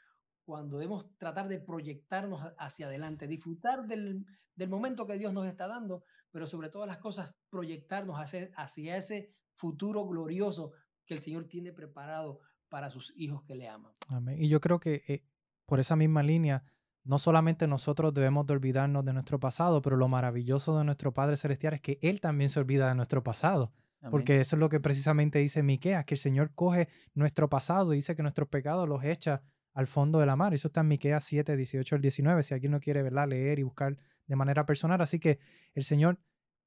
cuando 0.44 0.78
debemos 0.78 1.06
tratar 1.18 1.48
de 1.48 1.60
proyectarnos 1.60 2.40
hacia 2.58 2.86
adelante, 2.86 3.26
disfrutar 3.26 3.86
del, 3.86 4.26
momento 4.68 5.06
que 5.06 5.18
Dios 5.18 5.32
nos 5.32 5.46
está 5.46 5.66
dando, 5.68 6.04
pero 6.30 6.46
sobre 6.46 6.68
todas 6.68 6.88
las 6.88 6.98
cosas 6.98 7.34
proyectarnos 7.48 8.16
hacia, 8.16 8.48
hacia 8.56 8.96
ese 8.96 9.34
futuro 9.54 10.06
glorioso 10.06 10.72
que 11.06 11.14
el 11.14 11.20
Señor 11.20 11.44
tiene 11.44 11.72
preparado 11.72 12.40
para 12.68 12.90
sus 12.90 13.16
hijos 13.16 13.42
que 13.42 13.54
le 13.54 13.68
aman. 13.68 13.92
Amén. 14.08 14.36
Y 14.42 14.48
yo 14.48 14.60
creo 14.60 14.80
que 14.80 15.02
eh, 15.08 15.24
por 15.66 15.80
esa 15.80 15.96
misma 15.96 16.22
línea, 16.22 16.64
no 17.04 17.18
solamente 17.18 17.66
nosotros 17.66 18.12
debemos 18.12 18.46
de 18.46 18.54
olvidarnos 18.54 19.04
de 19.04 19.12
nuestro 19.12 19.40
pasado, 19.40 19.82
pero 19.82 19.96
lo 19.96 20.08
maravilloso 20.08 20.76
de 20.78 20.84
nuestro 20.84 21.12
Padre 21.12 21.36
Celestial 21.36 21.74
es 21.74 21.80
que 21.80 21.98
Él 22.02 22.20
también 22.20 22.50
se 22.50 22.60
olvida 22.60 22.88
de 22.88 22.94
nuestro 22.94 23.22
pasado. 23.22 23.72
Porque 24.10 24.40
eso 24.40 24.56
es 24.56 24.60
lo 24.60 24.70
que 24.70 24.80
precisamente 24.80 25.40
dice 25.40 25.62
Miqueas, 25.62 26.06
que 26.06 26.14
el 26.14 26.20
Señor 26.20 26.54
coge 26.54 26.88
nuestro 27.12 27.50
pasado 27.50 27.92
y 27.92 27.96
dice 27.96 28.16
que 28.16 28.22
nuestros 28.22 28.48
pecados 28.48 28.88
los 28.88 29.04
echa 29.04 29.42
al 29.72 29.86
fondo 29.86 30.18
de 30.18 30.26
la 30.26 30.36
mar. 30.36 30.54
Eso 30.54 30.68
está 30.68 30.80
en 30.80 30.88
Miqueas 30.88 31.24
7, 31.24 31.56
18 31.56 31.94
al 31.94 32.00
19, 32.00 32.42
si 32.42 32.54
alguien 32.54 32.72
no 32.72 32.80
quiere 32.80 33.02
verla, 33.02 33.26
leer 33.26 33.58
y 33.58 33.62
buscar 33.62 33.96
de 34.26 34.36
manera 34.36 34.66
personal. 34.66 35.00
Así 35.00 35.18
que 35.18 35.38
el 35.74 35.84
Señor 35.84 36.18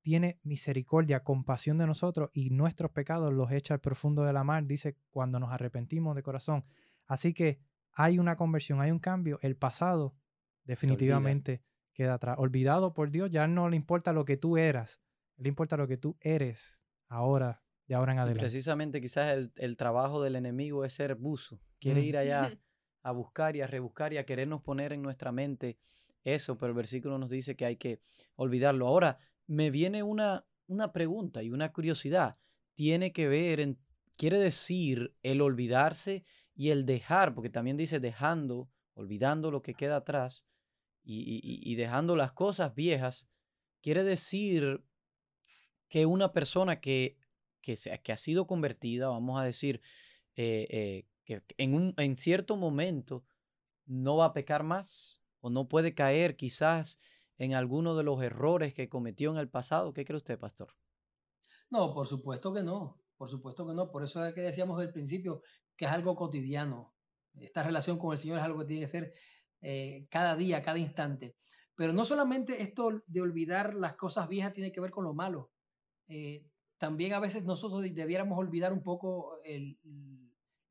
tiene 0.02 0.40
misericordia, 0.44 1.24
compasión 1.24 1.78
de 1.78 1.88
nosotros 1.88 2.30
y 2.34 2.50
nuestros 2.50 2.92
pecados 2.92 3.32
los 3.34 3.52
echa 3.52 3.74
al 3.74 3.80
profundo 3.80 4.24
de 4.24 4.34
la 4.34 4.44
mar, 4.44 4.66
dice 4.66 4.98
cuando 5.10 5.40
nos 5.40 5.52
arrepentimos 5.52 6.16
de 6.16 6.24
corazón. 6.24 6.66
Así 7.06 7.34
que 7.34 7.60
hay 7.94 8.20
una 8.20 8.36
conversión, 8.36 8.82
hay 8.82 8.92
un 8.92 9.00
cambio. 9.00 9.40
El 9.42 9.56
pasado 9.56 10.16
definitivamente 10.66 11.64
queda 11.94 12.16
atrás. 12.16 12.36
Olvidado 12.38 12.94
por 12.94 13.12
Dios, 13.12 13.32
ya 13.32 13.48
no 13.48 13.70
le 13.70 13.78
importa 13.78 14.12
lo 14.14 14.26
que 14.26 14.36
tú 14.36 14.58
eras, 14.58 15.02
le 15.38 15.48
importa 15.48 15.78
lo 15.78 15.88
que 15.88 15.98
tú 15.98 16.18
eres 16.22 16.82
ahora, 17.08 17.64
de 17.88 17.96
ahora 17.96 18.14
en 18.14 18.20
adelante. 18.20 18.42
precisamente 18.42 19.00
quizás 19.00 19.34
el, 19.34 19.54
el, 19.56 19.78
trabajo 19.78 20.22
del 20.22 20.36
enemigo 20.36 20.84
es 20.84 20.94
ser 20.94 21.16
buzo, 21.16 21.62
quiere 21.80 22.02
ir 22.02 22.18
allá 22.18 22.58
a 23.04 23.12
buscar 23.12 23.56
y 23.56 23.62
a 23.62 23.68
rebuscar 23.68 24.14
y 24.14 24.18
a 24.18 24.26
querernos 24.26 24.62
poner 24.62 24.94
en 24.94 25.02
nuestra 25.02 25.32
mente 25.32 25.78
eso, 26.24 26.58
pero 26.58 26.70
el 26.70 26.76
versículo 26.76 27.18
nos 27.18 27.30
dice 27.30 27.56
que 27.56 27.66
hay 27.66 27.76
que 27.76 28.00
olvidarlo. 28.36 28.88
Ahora, 28.88 29.20
me 29.46 29.70
viene 29.70 30.04
una, 30.04 30.46
una 30.68 30.94
pregunta 30.94 31.44
y 31.44 31.50
una 31.50 31.72
curiosidad. 31.72 32.34
Tiene 32.74 33.12
que 33.12 33.28
ver, 33.28 33.60
en, 33.60 33.78
quiere 34.16 34.40
decir 34.40 35.16
el 35.22 35.42
olvidarse 35.42 36.24
y 36.56 36.70
el 36.70 36.86
dejar, 36.86 37.34
porque 37.36 37.50
también 37.50 37.78
dice 37.78 38.00
dejando, 38.00 38.70
olvidando 38.94 39.52
lo 39.52 39.62
que 39.62 39.74
queda 39.74 39.98
atrás 39.98 40.46
y, 41.04 41.42
y, 41.44 41.76
dejando 41.76 42.16
las 42.16 42.32
cosas 42.32 42.74
viejas, 42.74 43.28
quiere 43.82 44.04
decir 44.04 44.86
que 45.90 46.06
una 46.06 46.32
persona 46.32 46.80
que, 46.80 47.18
que, 47.62 47.76
que 48.02 48.12
ha 48.14 48.18
sido 48.18 48.48
convertida, 48.48 49.10
vamos 49.10 49.42
a 49.42 49.44
decir, 49.44 49.82
eh, 50.36 50.68
eh, 50.70 51.06
que 51.24 51.44
en, 51.58 51.74
un, 51.74 51.94
en 51.98 52.18
cierto 52.18 52.56
momento 52.58 53.24
no 53.86 54.18
va 54.18 54.26
a 54.26 54.34
pecar 54.34 54.64
más 54.64 55.22
o 55.40 55.50
no 55.50 55.68
puede 55.68 55.94
caer 55.94 56.36
quizás 56.36 57.00
en 57.38 57.54
alguno 57.54 57.96
de 57.96 58.04
los 58.04 58.22
errores 58.22 58.74
que 58.74 58.90
cometió 58.90 59.32
en 59.32 59.38
el 59.38 59.50
pasado? 59.50 59.94
¿Qué 59.94 60.06
cree 60.06 60.18
usted, 60.18 60.40
pastor? 60.40 60.76
No, 61.70 61.94
por 61.94 62.08
supuesto 62.08 62.54
que 62.54 62.64
no, 62.64 63.02
por 63.18 63.30
supuesto 63.30 63.68
que 63.68 63.74
no. 63.74 63.92
Por 63.92 64.04
eso 64.04 64.26
es 64.26 64.34
que 64.34 64.42
decíamos 64.42 64.80
al 64.80 64.92
principio 64.92 65.42
que 65.76 65.86
es 65.86 65.92
algo 65.92 66.16
cotidiano. 66.16 66.94
Esta 67.36 67.64
relación 67.64 67.98
con 67.98 68.12
el 68.12 68.20
Señor 68.20 68.38
es 68.38 68.44
algo 68.44 68.60
que 68.60 68.66
tiene 68.66 68.82
que 68.84 68.88
ser 68.88 69.14
eh, 69.62 70.08
cada 70.10 70.36
día, 70.36 70.62
cada 70.62 70.78
instante. 70.78 71.36
Pero 71.76 71.94
no 71.94 72.06
solamente 72.06 72.62
esto 72.62 73.02
de 73.08 73.22
olvidar 73.22 73.74
las 73.74 73.96
cosas 73.96 74.30
viejas 74.30 74.54
tiene 74.54 74.72
que 74.72 74.82
ver 74.82 74.92
con 74.92 75.04
lo 75.04 75.14
malo. 75.14 75.52
Eh, 76.08 76.46
también 76.78 77.14
a 77.14 77.20
veces 77.20 77.46
nosotros 77.46 77.82
debiéramos 77.82 78.38
olvidar 78.38 78.72
un 78.72 78.84
poco 78.84 79.38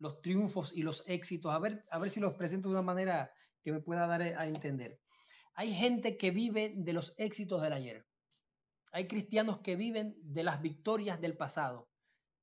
los 0.03 0.21
triunfos 0.21 0.73
y 0.77 0.83
los 0.83 1.09
éxitos. 1.09 1.53
A 1.53 1.61
ver, 1.61 1.85
a 1.88 1.99
ver 2.01 2.11
si 2.11 2.19
los 2.19 2.35
presento 2.35 2.69
de 2.69 2.75
una 2.75 2.83
manera 2.83 3.33
que 3.62 3.71
me 3.71 3.81
pueda 3.81 4.09
dar 4.09 4.21
a 4.21 4.47
entender. 4.49 5.01
Hay 5.55 5.73
gente 5.73 6.17
que 6.17 6.33
vive 6.33 6.75
de 6.77 6.93
los 6.93 7.15
éxitos 7.19 7.62
del 7.62 7.73
ayer. 7.73 8.05
Hay 8.91 9.07
cristianos 9.07 9.61
que 9.61 9.77
viven 9.77 10.17
de 10.21 10.43
las 10.43 10.61
victorias 10.61 11.21
del 11.21 11.37
pasado. 11.37 11.88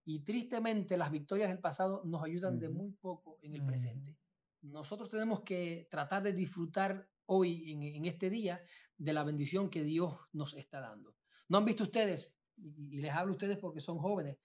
Y 0.05 0.21
tristemente 0.23 0.95
las 0.95 1.11
victorias 1.11 1.49
del 1.49 1.59
pasado 1.59 2.01
nos 2.05 2.23
ayudan 2.23 2.59
de 2.59 2.69
muy 2.69 2.93
poco 2.93 3.37
en 3.41 3.53
el 3.53 3.65
presente. 3.65 4.17
Nosotros 4.61 5.09
tenemos 5.09 5.41
que 5.41 5.85
tratar 5.91 6.23
de 6.23 6.31
disfrutar 6.31 7.09
hoy, 7.25 7.71
en, 7.73 8.05
este 8.05 8.29
día, 8.29 8.63
de 8.97 9.11
la 9.13 9.23
bendición 9.23 9.69
que 9.69 9.83
Dios 9.83 10.15
nos 10.31 10.53
está 10.53 10.79
dando. 10.79 11.13
¿No 11.49 11.57
han 11.57 11.65
visto 11.65 11.83
ustedes, 11.83 12.37
y, 12.55 13.01
les 13.01 13.13
hablo 13.13 13.33
a 13.33 13.35
ustedes 13.35 13.57
porque 13.57 13.81
son 13.81 13.97
jóvenes, 13.97 14.37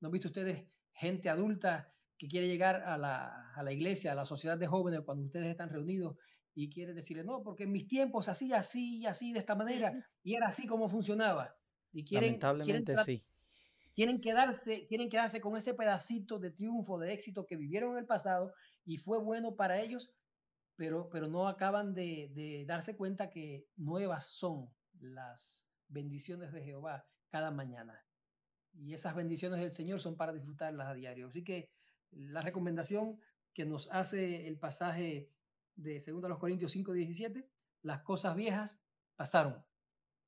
¿no 0.00 0.08
han 0.08 0.12
visto 0.12 0.28
ustedes 0.28 0.66
gente 0.94 1.28
adulta 1.28 1.94
que 2.22 2.28
quiere 2.28 2.46
llegar 2.46 2.82
a 2.82 2.96
la, 2.96 3.52
a 3.52 3.64
la 3.64 3.72
iglesia, 3.72 4.12
a 4.12 4.14
la 4.14 4.24
sociedad 4.24 4.56
de 4.56 4.68
jóvenes, 4.68 5.00
cuando 5.04 5.24
ustedes 5.24 5.48
están 5.48 5.70
reunidos 5.70 6.16
y 6.54 6.70
quiere 6.70 6.94
decirle, 6.94 7.24
no, 7.24 7.42
porque 7.42 7.64
en 7.64 7.72
mis 7.72 7.88
tiempos 7.88 8.28
hacía 8.28 8.58
así 8.58 8.98
y 9.00 9.06
así, 9.06 9.32
de 9.32 9.40
esta 9.40 9.56
manera, 9.56 9.92
y 10.22 10.36
era 10.36 10.46
así 10.46 10.68
como 10.68 10.88
funcionaba. 10.88 11.52
Y 11.90 12.04
quieren, 12.04 12.28
Lamentablemente 12.34 12.94
quieren, 12.94 13.04
sí. 13.04 13.24
Quieren 13.96 14.20
quedarse, 14.20 14.86
quieren 14.86 15.08
quedarse 15.08 15.40
con 15.40 15.56
ese 15.56 15.74
pedacito 15.74 16.38
de 16.38 16.52
triunfo, 16.52 16.96
de 17.00 17.12
éxito 17.12 17.44
que 17.44 17.56
vivieron 17.56 17.94
en 17.94 17.98
el 17.98 18.06
pasado 18.06 18.54
y 18.84 18.98
fue 18.98 19.18
bueno 19.18 19.56
para 19.56 19.80
ellos, 19.80 20.12
pero, 20.76 21.08
pero 21.10 21.26
no 21.26 21.48
acaban 21.48 21.92
de, 21.92 22.30
de 22.36 22.64
darse 22.66 22.96
cuenta 22.96 23.30
que 23.30 23.66
nuevas 23.74 24.28
son 24.28 24.72
las 25.00 25.66
bendiciones 25.88 26.52
de 26.52 26.62
Jehová 26.62 27.04
cada 27.30 27.50
mañana. 27.50 28.00
Y 28.74 28.94
esas 28.94 29.16
bendiciones 29.16 29.58
del 29.58 29.72
Señor 29.72 29.98
son 29.98 30.16
para 30.16 30.32
disfrutarlas 30.32 30.86
a 30.86 30.94
diario. 30.94 31.26
Así 31.26 31.42
que 31.42 31.68
la 32.12 32.42
recomendación 32.42 33.18
que 33.52 33.66
nos 33.66 33.90
hace 33.90 34.48
el 34.48 34.58
pasaje 34.58 35.30
de 35.76 36.00
2 36.00 36.38
Corintios 36.38 36.72
5, 36.72 36.92
17, 36.92 37.48
las 37.82 38.02
cosas 38.02 38.36
viejas 38.36 38.80
pasaron. 39.16 39.64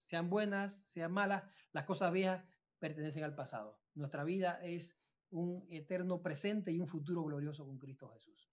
Sean 0.00 0.28
buenas, 0.28 0.72
sean 0.72 1.12
malas, 1.12 1.44
las 1.72 1.84
cosas 1.84 2.12
viejas 2.12 2.44
pertenecen 2.78 3.24
al 3.24 3.34
pasado. 3.34 3.80
Nuestra 3.94 4.24
vida 4.24 4.60
es 4.62 5.06
un 5.30 5.66
eterno 5.70 6.22
presente 6.22 6.72
y 6.72 6.78
un 6.78 6.86
futuro 6.86 7.24
glorioso 7.24 7.66
con 7.66 7.78
Cristo 7.78 8.08
Jesús. 8.10 8.50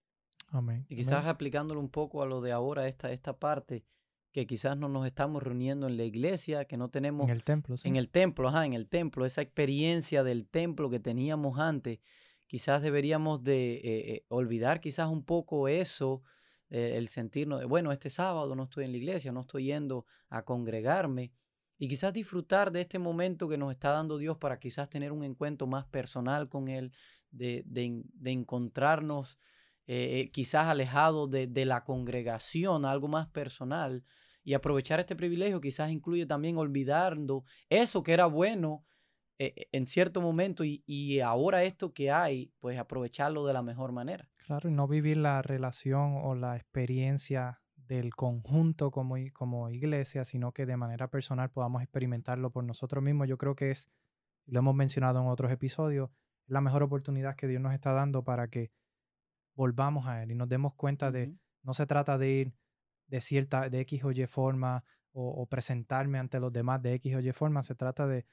Amén. 0.48 0.86
Y 0.88 0.96
quizás 0.96 1.26
aplicándolo 1.26 1.80
un 1.80 1.90
poco 1.90 2.22
a 2.22 2.26
lo 2.26 2.40
de 2.40 2.52
ahora, 2.52 2.88
esta, 2.88 3.12
esta 3.12 3.38
parte, 3.38 3.84
que 4.32 4.46
quizás 4.46 4.76
no 4.76 4.88
nos 4.88 5.06
estamos 5.06 5.42
reuniendo 5.42 5.86
en 5.86 5.96
la 5.96 6.04
iglesia, 6.04 6.64
que 6.64 6.76
no 6.76 6.88
tenemos... 6.88 7.24
En 7.24 7.30
el 7.30 7.44
templo, 7.44 7.76
En 7.84 7.96
el 7.96 8.08
templo, 8.08 8.48
ajá, 8.48 8.66
en 8.66 8.72
el 8.72 8.88
templo, 8.88 9.26
esa 9.26 9.42
experiencia 9.42 10.22
del 10.24 10.46
templo 10.46 10.90
que 10.90 11.00
teníamos 11.00 11.58
antes, 11.58 12.00
quizás 12.52 12.82
deberíamos 12.82 13.42
de 13.42 13.76
eh, 13.76 13.80
eh, 13.82 14.26
olvidar 14.28 14.82
quizás 14.82 15.08
un 15.08 15.24
poco 15.24 15.68
eso 15.68 16.22
eh, 16.68 16.98
el 16.98 17.08
sentirnos 17.08 17.60
de, 17.60 17.64
bueno, 17.64 17.92
este 17.92 18.10
sábado 18.10 18.54
no 18.54 18.64
estoy 18.64 18.84
en 18.84 18.92
la 18.92 18.98
iglesia, 18.98 19.32
no 19.32 19.40
estoy 19.40 19.64
yendo 19.64 20.04
a 20.28 20.44
congregarme. 20.44 21.32
Y 21.78 21.88
quizás 21.88 22.12
disfrutar 22.12 22.70
de 22.70 22.82
este 22.82 22.98
momento 22.98 23.48
que 23.48 23.56
nos 23.56 23.72
está 23.72 23.92
dando 23.92 24.18
Dios 24.18 24.36
para 24.36 24.58
quizás 24.58 24.90
tener 24.90 25.12
un 25.12 25.24
encuentro 25.24 25.66
más 25.66 25.86
personal 25.86 26.50
con 26.50 26.68
Él, 26.68 26.92
de, 27.30 27.64
encontrarnos 28.22 29.38
eh, 29.86 30.28
quizás 30.30 30.66
alejados 30.66 31.30
de, 31.30 31.64
la 31.64 31.84
congregación, 31.84 32.84
algo 32.84 33.08
más 33.08 33.28
personal. 33.28 34.04
Y 34.44 34.52
aprovechar 34.52 35.00
este 35.00 35.16
privilegio 35.16 35.58
quizás 35.58 35.90
incluye 35.90 36.26
también 36.26 36.58
olvidando 36.58 37.44
eso 37.70 38.02
que 38.02 38.12
era 38.12 38.26
bueno 38.26 38.84
en 39.72 39.86
cierto 39.86 40.20
momento 40.20 40.64
y, 40.64 40.82
y 40.86 41.20
ahora 41.20 41.62
esto 41.64 41.92
que 41.92 42.10
hay, 42.10 42.52
pues 42.60 42.78
aprovecharlo 42.78 43.46
de 43.46 43.52
la 43.52 43.62
mejor 43.62 43.92
manera. 43.92 44.28
Claro, 44.46 44.68
y 44.68 44.72
no 44.72 44.88
vivir 44.88 45.16
la 45.16 45.42
relación 45.42 46.18
o 46.22 46.34
la 46.34 46.56
experiencia 46.56 47.62
del 47.92 48.14
conjunto 48.14 48.90
como, 48.90 49.16
como 49.32 49.68
iglesia, 49.70 50.24
sino 50.24 50.52
que 50.52 50.66
de 50.66 50.76
manera 50.76 51.08
personal 51.08 51.50
podamos 51.50 51.82
experimentarlo 51.82 52.50
por 52.50 52.64
nosotros 52.64 53.02
mismos. 53.02 53.28
Yo 53.28 53.38
creo 53.38 53.54
que 53.54 53.70
es, 53.70 53.90
lo 54.46 54.60
hemos 54.60 54.74
mencionado 54.74 55.20
en 55.20 55.26
otros 55.26 55.52
episodios, 55.52 56.10
la 56.46 56.60
mejor 56.60 56.82
oportunidad 56.82 57.36
que 57.36 57.46
Dios 57.46 57.60
nos 57.60 57.74
está 57.74 57.92
dando 57.92 58.24
para 58.24 58.48
que 58.48 58.72
volvamos 59.54 60.06
a 60.06 60.22
Él 60.22 60.32
y 60.32 60.34
nos 60.34 60.48
demos 60.48 60.74
cuenta 60.74 61.10
de, 61.10 61.36
no 61.62 61.74
se 61.74 61.86
trata 61.86 62.18
de 62.18 62.30
ir 62.30 62.54
de 63.06 63.20
cierta, 63.20 63.68
de 63.68 63.80
X 63.80 64.04
o 64.04 64.10
Y 64.10 64.26
forma 64.26 64.84
o, 65.14 65.46
presentarme 65.46 66.18
ante 66.18 66.40
los 66.40 66.50
demás 66.50 66.80
de 66.80 66.94
X 66.94 67.16
o 67.16 67.20
Y 67.20 67.30
forma, 67.32 67.62
se 67.62 67.74
trata 67.74 68.06
de, 68.06 68.24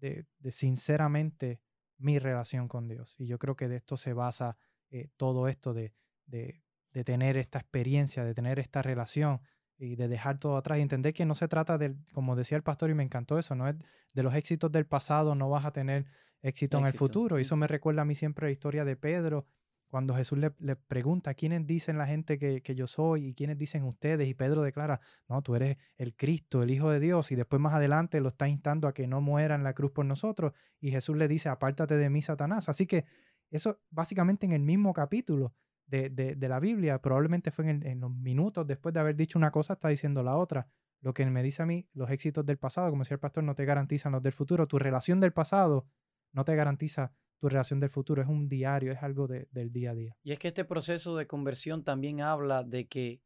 de, 0.00 0.26
sinceramente 0.50 1.60
mi 1.98 2.18
relación 2.18 2.68
con 2.68 2.88
Dios. 2.88 3.16
Y 3.18 3.26
yo 3.26 3.38
creo 3.38 3.56
que 3.56 3.68
de 3.68 3.76
esto 3.76 3.96
se 3.96 4.12
basa 4.12 4.56
eh, 4.90 5.08
todo 5.16 5.48
esto 5.48 5.74
de, 5.74 5.92
de, 6.26 6.62
de, 6.92 7.04
tener 7.04 7.36
esta 7.36 7.58
experiencia, 7.58 8.24
de 8.24 8.34
tener 8.34 8.58
esta 8.58 8.82
relación 8.82 9.40
y 9.76 9.96
de 9.96 10.08
dejar 10.08 10.38
todo 10.38 10.56
atrás 10.56 10.78
y 10.78 10.82
entender 10.82 11.14
que 11.14 11.26
no 11.26 11.34
se 11.34 11.48
trata 11.48 11.78
de, 11.78 11.96
como 12.12 12.36
decía 12.36 12.56
el 12.56 12.62
pastor 12.62 12.90
y 12.90 12.94
me 12.94 13.02
encantó 13.02 13.38
eso, 13.38 13.54
no 13.54 13.68
es 13.68 13.76
de 14.14 14.22
los 14.22 14.34
éxitos 14.34 14.70
del 14.70 14.86
pasado, 14.86 15.34
no 15.34 15.50
vas 15.50 15.64
a 15.64 15.72
tener 15.72 16.06
éxito, 16.42 16.78
en 16.78 16.86
el 16.86 16.92
futuro. 16.92 17.38
Y 17.38 17.42
eso 17.42 17.56
me 17.56 17.66
recuerda 17.66 18.02
a 18.02 18.04
mí 18.04 18.14
siempre 18.14 18.46
la 18.46 18.52
historia 18.52 18.84
de 18.84 18.96
Pedro 18.96 19.46
cuando 19.88 20.14
Jesús 20.14 20.38
le, 20.38 20.76
pregunta, 20.76 21.34
¿quiénes 21.34 21.66
dicen 21.66 21.98
la 21.98 22.06
gente 22.06 22.38
que, 22.38 22.74
yo 22.74 22.86
soy 22.86 23.28
y 23.28 23.34
quiénes 23.34 23.56
dicen 23.56 23.84
ustedes? 23.84 24.26
Y 24.26 24.34
Pedro 24.34 24.62
declara, 24.62 25.00
no, 25.28 25.40
tú 25.42 25.54
eres 25.54 25.76
el 25.96 26.16
Cristo, 26.16 26.62
el 26.62 26.70
Hijo 26.70 26.90
de 26.90 26.98
Dios. 26.98 27.30
Y 27.30 27.36
después 27.36 27.60
más 27.60 27.74
adelante 27.74 28.20
lo 28.20 28.28
está 28.28 28.48
instando 28.48 28.88
a 28.88 28.94
que 28.94 29.06
no 29.06 29.20
muera 29.20 29.54
en 29.54 29.62
la 29.62 29.72
cruz 29.72 29.92
por 29.92 30.04
nosotros. 30.04 30.52
Y 30.80 30.90
Jesús 30.90 31.16
le 31.16 31.28
dice, 31.28 31.48
apártate 31.48 31.96
de 31.96 32.10
mí, 32.10 32.22
Satanás. 32.22 32.68
Así 32.68 32.86
que 32.86 33.04
eso 33.50 33.80
básicamente 33.90 34.46
en 34.46 34.52
el 34.52 34.62
mismo 34.62 34.92
capítulo 34.92 35.54
de, 35.86 36.36
la 36.40 36.58
Biblia, 36.58 37.00
probablemente 37.00 37.50
fue 37.52 37.70
en, 37.70 37.86
en, 37.86 38.00
los 38.00 38.10
minutos 38.10 38.66
después 38.66 38.92
de 38.92 39.00
haber 39.00 39.14
dicho 39.14 39.38
una 39.38 39.52
cosa, 39.52 39.74
está 39.74 39.88
diciendo 39.88 40.22
la 40.22 40.36
otra. 40.36 40.66
Lo 41.02 41.14
que 41.14 41.24
me 41.26 41.42
dice 41.42 41.62
a 41.62 41.66
mí, 41.66 41.86
los 41.92 42.10
éxitos 42.10 42.44
del 42.46 42.58
pasado, 42.58 42.90
como 42.90 43.02
decía 43.02 43.14
el 43.14 43.20
pastor, 43.20 43.44
no 43.44 43.54
te 43.54 43.64
garantizan 43.64 44.12
los 44.12 44.22
del 44.22 44.32
futuro. 44.32 44.66
Tu 44.66 44.78
relación 44.78 45.20
del 45.20 45.32
pasado 45.32 45.86
no 46.32 46.44
te 46.44 46.56
garantiza 46.56 47.12
relación 47.48 47.80
del 47.80 47.90
futuro, 47.90 48.22
es 48.22 48.28
un 48.28 48.48
diario, 48.48 48.92
es 48.92 49.02
algo 49.02 49.26
del 49.26 49.72
día 49.72 49.90
a 49.90 49.94
día. 49.94 50.16
Y 50.22 50.32
es 50.32 50.38
que 50.38 50.48
este 50.48 50.64
proceso 50.64 51.16
de 51.16 51.26
conversión 51.26 51.84
también 51.84 52.20
habla 52.20 52.62
de 52.62 52.86
que 52.86 53.22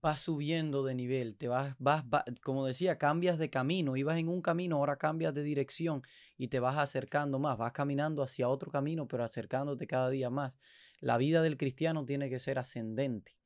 vas 0.00 0.20
subiendo 0.20 0.84
de 0.84 0.94
nivel, 0.94 1.36
te 1.36 1.48
vas, 1.48 1.74
vas, 1.78 2.04
como 2.42 2.64
decía, 2.64 2.98
cambias 2.98 3.38
de 3.38 3.50
camino, 3.50 3.96
ibas 3.96 4.18
en 4.18 4.28
un 4.28 4.42
camino, 4.42 4.76
ahora 4.76 4.98
cambias 4.98 5.34
de 5.34 5.42
dirección 5.42 6.02
y 6.36 6.48
te 6.48 6.60
vas 6.60 6.76
acercando 6.76 7.38
más, 7.38 7.58
vas 7.58 7.72
caminando 7.72 8.22
hacia 8.22 8.48
otro 8.48 8.70
camino, 8.70 9.08
pero 9.08 9.24
acercándote 9.24 9.86
cada 9.86 10.10
día 10.10 10.30
más. 10.30 10.58
La 11.00 11.18
vida 11.18 11.42
del 11.42 11.56
cristiano 11.56 12.04
tiene 12.04 12.30
que 12.30 12.38
ser 12.38 12.58
ascendente. 12.58 13.38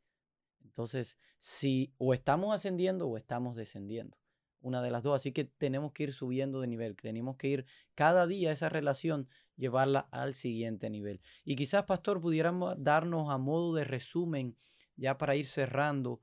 Entonces, 0.62 1.18
si 1.38 1.94
o 1.98 2.14
estamos 2.14 2.54
ascendiendo 2.54 3.08
o 3.08 3.16
estamos 3.16 3.56
descendiendo 3.56 4.16
una 4.60 4.82
de 4.82 4.90
las 4.90 5.02
dos. 5.02 5.16
Así 5.16 5.32
que 5.32 5.44
tenemos 5.44 5.92
que 5.92 6.04
ir 6.04 6.12
subiendo 6.12 6.60
de 6.60 6.66
nivel, 6.66 6.96
tenemos 6.96 7.36
que 7.36 7.48
ir 7.48 7.66
cada 7.94 8.26
día 8.26 8.52
esa 8.52 8.68
relación, 8.68 9.28
llevarla 9.56 10.08
al 10.10 10.34
siguiente 10.34 10.90
nivel. 10.90 11.20
Y 11.44 11.56
quizás, 11.56 11.84
pastor, 11.84 12.20
pudiéramos 12.20 12.74
darnos 12.78 13.30
a 13.30 13.38
modo 13.38 13.74
de 13.74 13.84
resumen, 13.84 14.56
ya 14.96 15.18
para 15.18 15.36
ir 15.36 15.46
cerrando, 15.46 16.20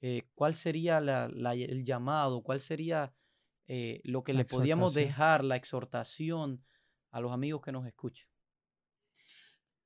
eh, 0.00 0.28
cuál 0.34 0.54
sería 0.54 0.98
el 0.98 1.84
llamado, 1.84 2.42
cuál 2.42 2.60
sería 2.60 3.12
eh, 3.66 4.00
lo 4.04 4.24
que 4.24 4.34
le 4.34 4.44
podíamos 4.44 4.94
dejar, 4.94 5.44
la 5.44 5.56
exhortación 5.56 6.64
a 7.10 7.20
los 7.20 7.32
amigos 7.32 7.60
que 7.62 7.72
nos 7.72 7.86
escuchan. 7.86 8.28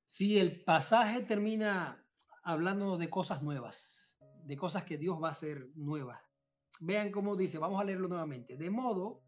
Sí, 0.05 0.39
el 0.39 0.63
pasaje 0.63 1.21
termina 1.21 2.03
hablando 2.43 2.97
de 2.97 3.09
cosas 3.09 3.43
nuevas, 3.43 4.17
de 4.45 4.55
cosas 4.55 4.83
que 4.83 4.97
Dios 4.97 5.21
va 5.21 5.29
a 5.29 5.31
hacer 5.31 5.69
nuevas. 5.75 6.24
Vean 6.81 7.11
cómo 7.11 7.35
dice, 7.35 7.57
vamos 7.57 7.79
a 7.79 7.85
leerlo 7.85 8.07
nuevamente. 8.07 8.57
De 8.57 8.69
modo 8.69 9.21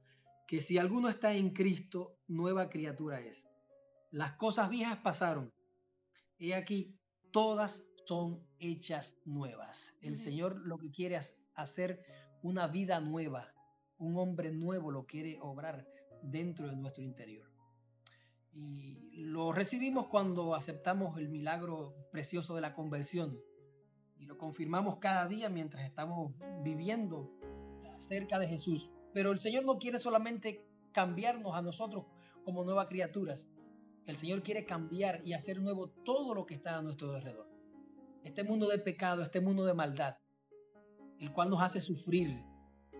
que 0.47 0.61
si 0.61 0.77
alguno 0.77 1.09
está 1.09 1.33
en 1.33 1.51
Cristo, 1.51 2.17
nueva 2.27 2.69
criatura 2.69 3.19
es. 3.19 3.45
Las 4.11 4.33
cosas 4.33 4.69
viejas 4.69 4.97
pasaron. 4.97 5.53
Y 6.37 6.53
aquí, 6.53 6.97
todas 7.31 7.87
son 8.05 8.45
hechas 8.59 9.13
nuevas. 9.25 9.83
El 10.01 10.15
Señor 10.15 10.57
lo 10.65 10.77
que 10.77 10.91
quiere 10.91 11.15
es 11.15 11.45
hacer 11.55 12.03
una 12.41 12.67
vida 12.67 13.01
nueva, 13.01 13.53
un 13.97 14.17
hombre 14.17 14.51
nuevo 14.51 14.91
lo 14.91 15.05
quiere 15.05 15.37
obrar 15.41 15.87
dentro 16.21 16.67
de 16.67 16.75
nuestro 16.75 17.03
interior. 17.03 17.51
Y 18.53 19.11
lo 19.13 19.51
recibimos 19.51 20.07
cuando 20.07 20.55
aceptamos 20.55 21.17
el 21.17 21.29
milagro 21.29 21.95
precioso 22.11 22.55
de 22.55 22.61
la 22.61 22.73
conversión 22.73 23.39
y 24.19 24.25
lo 24.25 24.37
confirmamos 24.37 24.97
cada 24.97 25.27
día 25.27 25.49
mientras 25.49 25.85
estamos 25.85 26.33
viviendo 26.63 27.36
cerca 27.99 28.39
de 28.39 28.47
Jesús. 28.47 28.89
Pero 29.13 29.31
el 29.31 29.39
Señor 29.39 29.65
no 29.65 29.77
quiere 29.77 29.99
solamente 29.99 30.65
cambiarnos 30.91 31.55
a 31.55 31.61
nosotros 31.61 32.05
como 32.43 32.63
nuevas 32.63 32.87
criaturas. 32.87 33.47
El 34.05 34.15
Señor 34.15 34.41
quiere 34.41 34.65
cambiar 34.65 35.21
y 35.25 35.33
hacer 35.33 35.61
nuevo 35.61 35.89
todo 35.89 36.33
lo 36.33 36.45
que 36.45 36.53
está 36.53 36.77
a 36.77 36.81
nuestro 36.81 37.13
alrededor. 37.13 37.49
Este 38.23 38.43
mundo 38.43 38.67
de 38.67 38.79
pecado, 38.79 39.21
este 39.21 39.41
mundo 39.41 39.65
de 39.65 39.73
maldad, 39.73 40.17
el 41.19 41.33
cual 41.33 41.49
nos 41.49 41.61
hace 41.61 41.81
sufrir. 41.81 42.43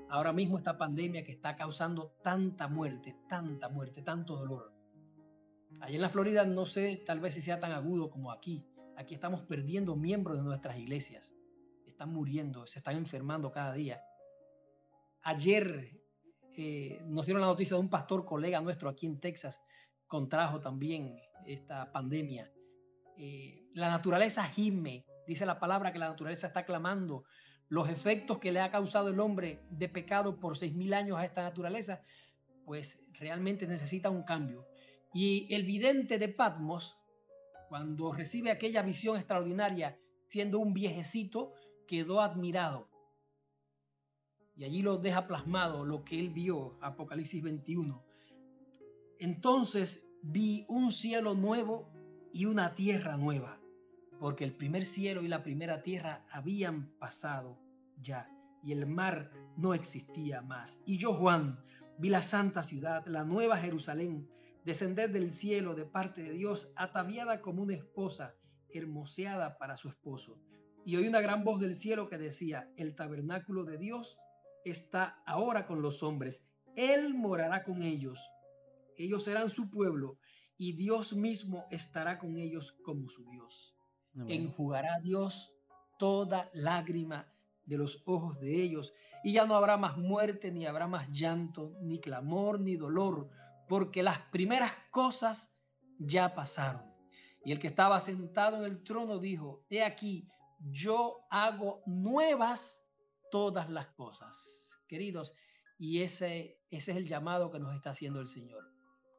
Ahora 0.09 0.33
mismo 0.33 0.57
esta 0.57 0.77
pandemia 0.77 1.23
que 1.23 1.31
está 1.31 1.55
causando 1.55 2.15
tanta 2.23 2.67
muerte, 2.67 3.15
tanta 3.29 3.69
muerte, 3.69 4.01
tanto 4.01 4.37
dolor. 4.37 4.73
Allá 5.81 5.95
en 5.95 6.01
la 6.01 6.09
Florida 6.09 6.45
no 6.45 6.65
sé, 6.65 7.03
tal 7.05 7.19
vez 7.19 7.33
si 7.33 7.41
sea 7.41 7.59
tan 7.59 7.71
agudo 7.71 8.09
como 8.09 8.31
aquí. 8.31 8.65
Aquí 8.95 9.13
estamos 9.13 9.43
perdiendo 9.43 9.95
miembros 9.95 10.37
de 10.37 10.43
nuestras 10.43 10.77
iglesias. 10.77 11.31
Están 11.85 12.11
muriendo, 12.11 12.65
se 12.67 12.79
están 12.79 12.95
enfermando 12.95 13.51
cada 13.51 13.73
día. 13.73 14.01
Ayer 15.27 15.91
eh, 16.55 17.01
nos 17.05 17.25
dieron 17.25 17.41
la 17.41 17.47
noticia 17.47 17.75
de 17.75 17.81
un 17.81 17.89
pastor 17.89 18.23
colega 18.23 18.61
nuestro 18.61 18.87
aquí 18.87 19.07
en 19.07 19.19
Texas, 19.19 19.61
contrajo 20.07 20.61
también 20.61 21.19
esta 21.45 21.91
pandemia. 21.91 22.49
Eh, 23.17 23.67
la 23.73 23.89
naturaleza 23.89 24.41
gime, 24.43 25.05
dice 25.27 25.45
la 25.45 25.59
palabra 25.59 25.91
que 25.91 25.99
la 25.99 26.07
naturaleza 26.07 26.47
está 26.47 26.63
clamando. 26.63 27.25
Los 27.67 27.89
efectos 27.89 28.39
que 28.39 28.53
le 28.53 28.61
ha 28.61 28.71
causado 28.71 29.09
el 29.09 29.19
hombre 29.19 29.59
de 29.69 29.89
pecado 29.89 30.39
por 30.39 30.57
seis 30.57 30.75
mil 30.75 30.93
años 30.93 31.17
a 31.17 31.25
esta 31.25 31.43
naturaleza, 31.43 32.01
pues 32.63 33.03
realmente 33.11 33.67
necesita 33.67 34.09
un 34.09 34.23
cambio. 34.23 34.65
Y 35.13 35.53
el 35.53 35.63
vidente 35.63 36.19
de 36.19 36.29
Patmos, 36.29 36.95
cuando 37.67 38.13
recibe 38.13 38.49
aquella 38.49 38.81
visión 38.81 39.17
extraordinaria, 39.17 39.99
siendo 40.27 40.59
un 40.59 40.73
viejecito, 40.73 41.51
quedó 41.85 42.21
admirado 42.21 42.87
y 44.57 44.63
allí 44.63 44.81
lo 44.81 44.97
deja 44.97 45.27
plasmado 45.27 45.85
lo 45.85 46.03
que 46.03 46.19
él 46.19 46.29
vio, 46.29 46.77
Apocalipsis 46.81 47.43
21. 47.43 48.03
Entonces 49.19 49.99
vi 50.23 50.65
un 50.67 50.91
cielo 50.91 51.35
nuevo 51.35 51.91
y 52.33 52.45
una 52.45 52.73
tierra 52.73 53.17
nueva, 53.17 53.59
porque 54.19 54.43
el 54.43 54.55
primer 54.55 54.85
cielo 54.85 55.21
y 55.21 55.27
la 55.27 55.43
primera 55.43 55.83
tierra 55.83 56.25
habían 56.31 56.89
pasado 56.97 57.59
ya, 58.01 58.31
y 58.63 58.71
el 58.71 58.87
mar 58.87 59.31
no 59.57 59.75
existía 59.75 60.41
más. 60.41 60.79
Y 60.87 60.97
yo, 60.97 61.13
Juan, 61.13 61.63
vi 61.99 62.09
la 62.09 62.23
santa 62.23 62.63
ciudad, 62.63 63.05
la 63.05 63.25
nueva 63.25 63.57
Jerusalén, 63.57 64.27
descender 64.65 65.11
del 65.11 65.31
cielo 65.31 65.75
de 65.75 65.85
parte 65.85 66.23
de 66.23 66.31
Dios, 66.31 66.73
ataviada 66.75 67.41
como 67.41 67.61
una 67.61 67.75
esposa, 67.75 68.35
hermoseada 68.69 69.57
para 69.59 69.77
su 69.77 69.87
esposo. 69.87 70.41
Y 70.83 70.95
oí 70.95 71.07
una 71.07 71.21
gran 71.21 71.43
voz 71.43 71.59
del 71.59 71.75
cielo 71.75 72.09
que 72.09 72.17
decía, 72.17 72.71
el 72.75 72.95
tabernáculo 72.95 73.63
de 73.63 73.77
Dios 73.77 74.17
está 74.65 75.21
ahora 75.25 75.65
con 75.65 75.81
los 75.81 76.03
hombres. 76.03 76.45
Él 76.75 77.13
morará 77.13 77.63
con 77.63 77.81
ellos. 77.81 78.19
Ellos 78.97 79.23
serán 79.23 79.49
su 79.49 79.69
pueblo 79.69 80.19
y 80.57 80.73
Dios 80.73 81.13
mismo 81.13 81.65
estará 81.71 82.17
con 82.17 82.37
ellos 82.37 82.75
como 82.83 83.09
su 83.09 83.25
Dios. 83.25 83.73
Enjugará 84.27 84.99
Dios 85.01 85.53
toda 85.99 86.49
lágrima 86.53 87.31
de 87.65 87.77
los 87.77 88.03
ojos 88.07 88.39
de 88.39 88.63
ellos 88.63 88.93
y 89.23 89.33
ya 89.33 89.45
no 89.45 89.55
habrá 89.55 89.77
más 89.77 89.97
muerte, 89.97 90.51
ni 90.51 90.65
habrá 90.65 90.87
más 90.87 91.11
llanto, 91.11 91.75
ni 91.81 91.99
clamor, 91.99 92.59
ni 92.59 92.75
dolor, 92.75 93.29
porque 93.67 94.01
las 94.01 94.17
primeras 94.31 94.71
cosas 94.89 95.59
ya 95.99 96.33
pasaron. 96.33 96.87
Y 97.43 97.51
el 97.51 97.59
que 97.59 97.67
estaba 97.67 97.99
sentado 97.99 98.57
en 98.57 98.63
el 98.63 98.83
trono 98.83 99.19
dijo, 99.19 99.65
he 99.69 99.83
aquí, 99.83 100.27
yo 100.59 101.27
hago 101.29 101.83
nuevas 101.85 102.86
todas 103.31 103.69
las 103.69 103.87
cosas, 103.89 104.79
queridos. 104.87 105.33
Y 105.77 106.01
ese, 106.01 106.59
ese 106.71 106.91
es 106.91 106.97
el 106.97 107.07
llamado 107.07 107.51
que 107.51 107.59
nos 107.59 107.75
está 107.75 107.91
haciendo 107.91 108.19
el 108.19 108.27
Señor. 108.27 108.63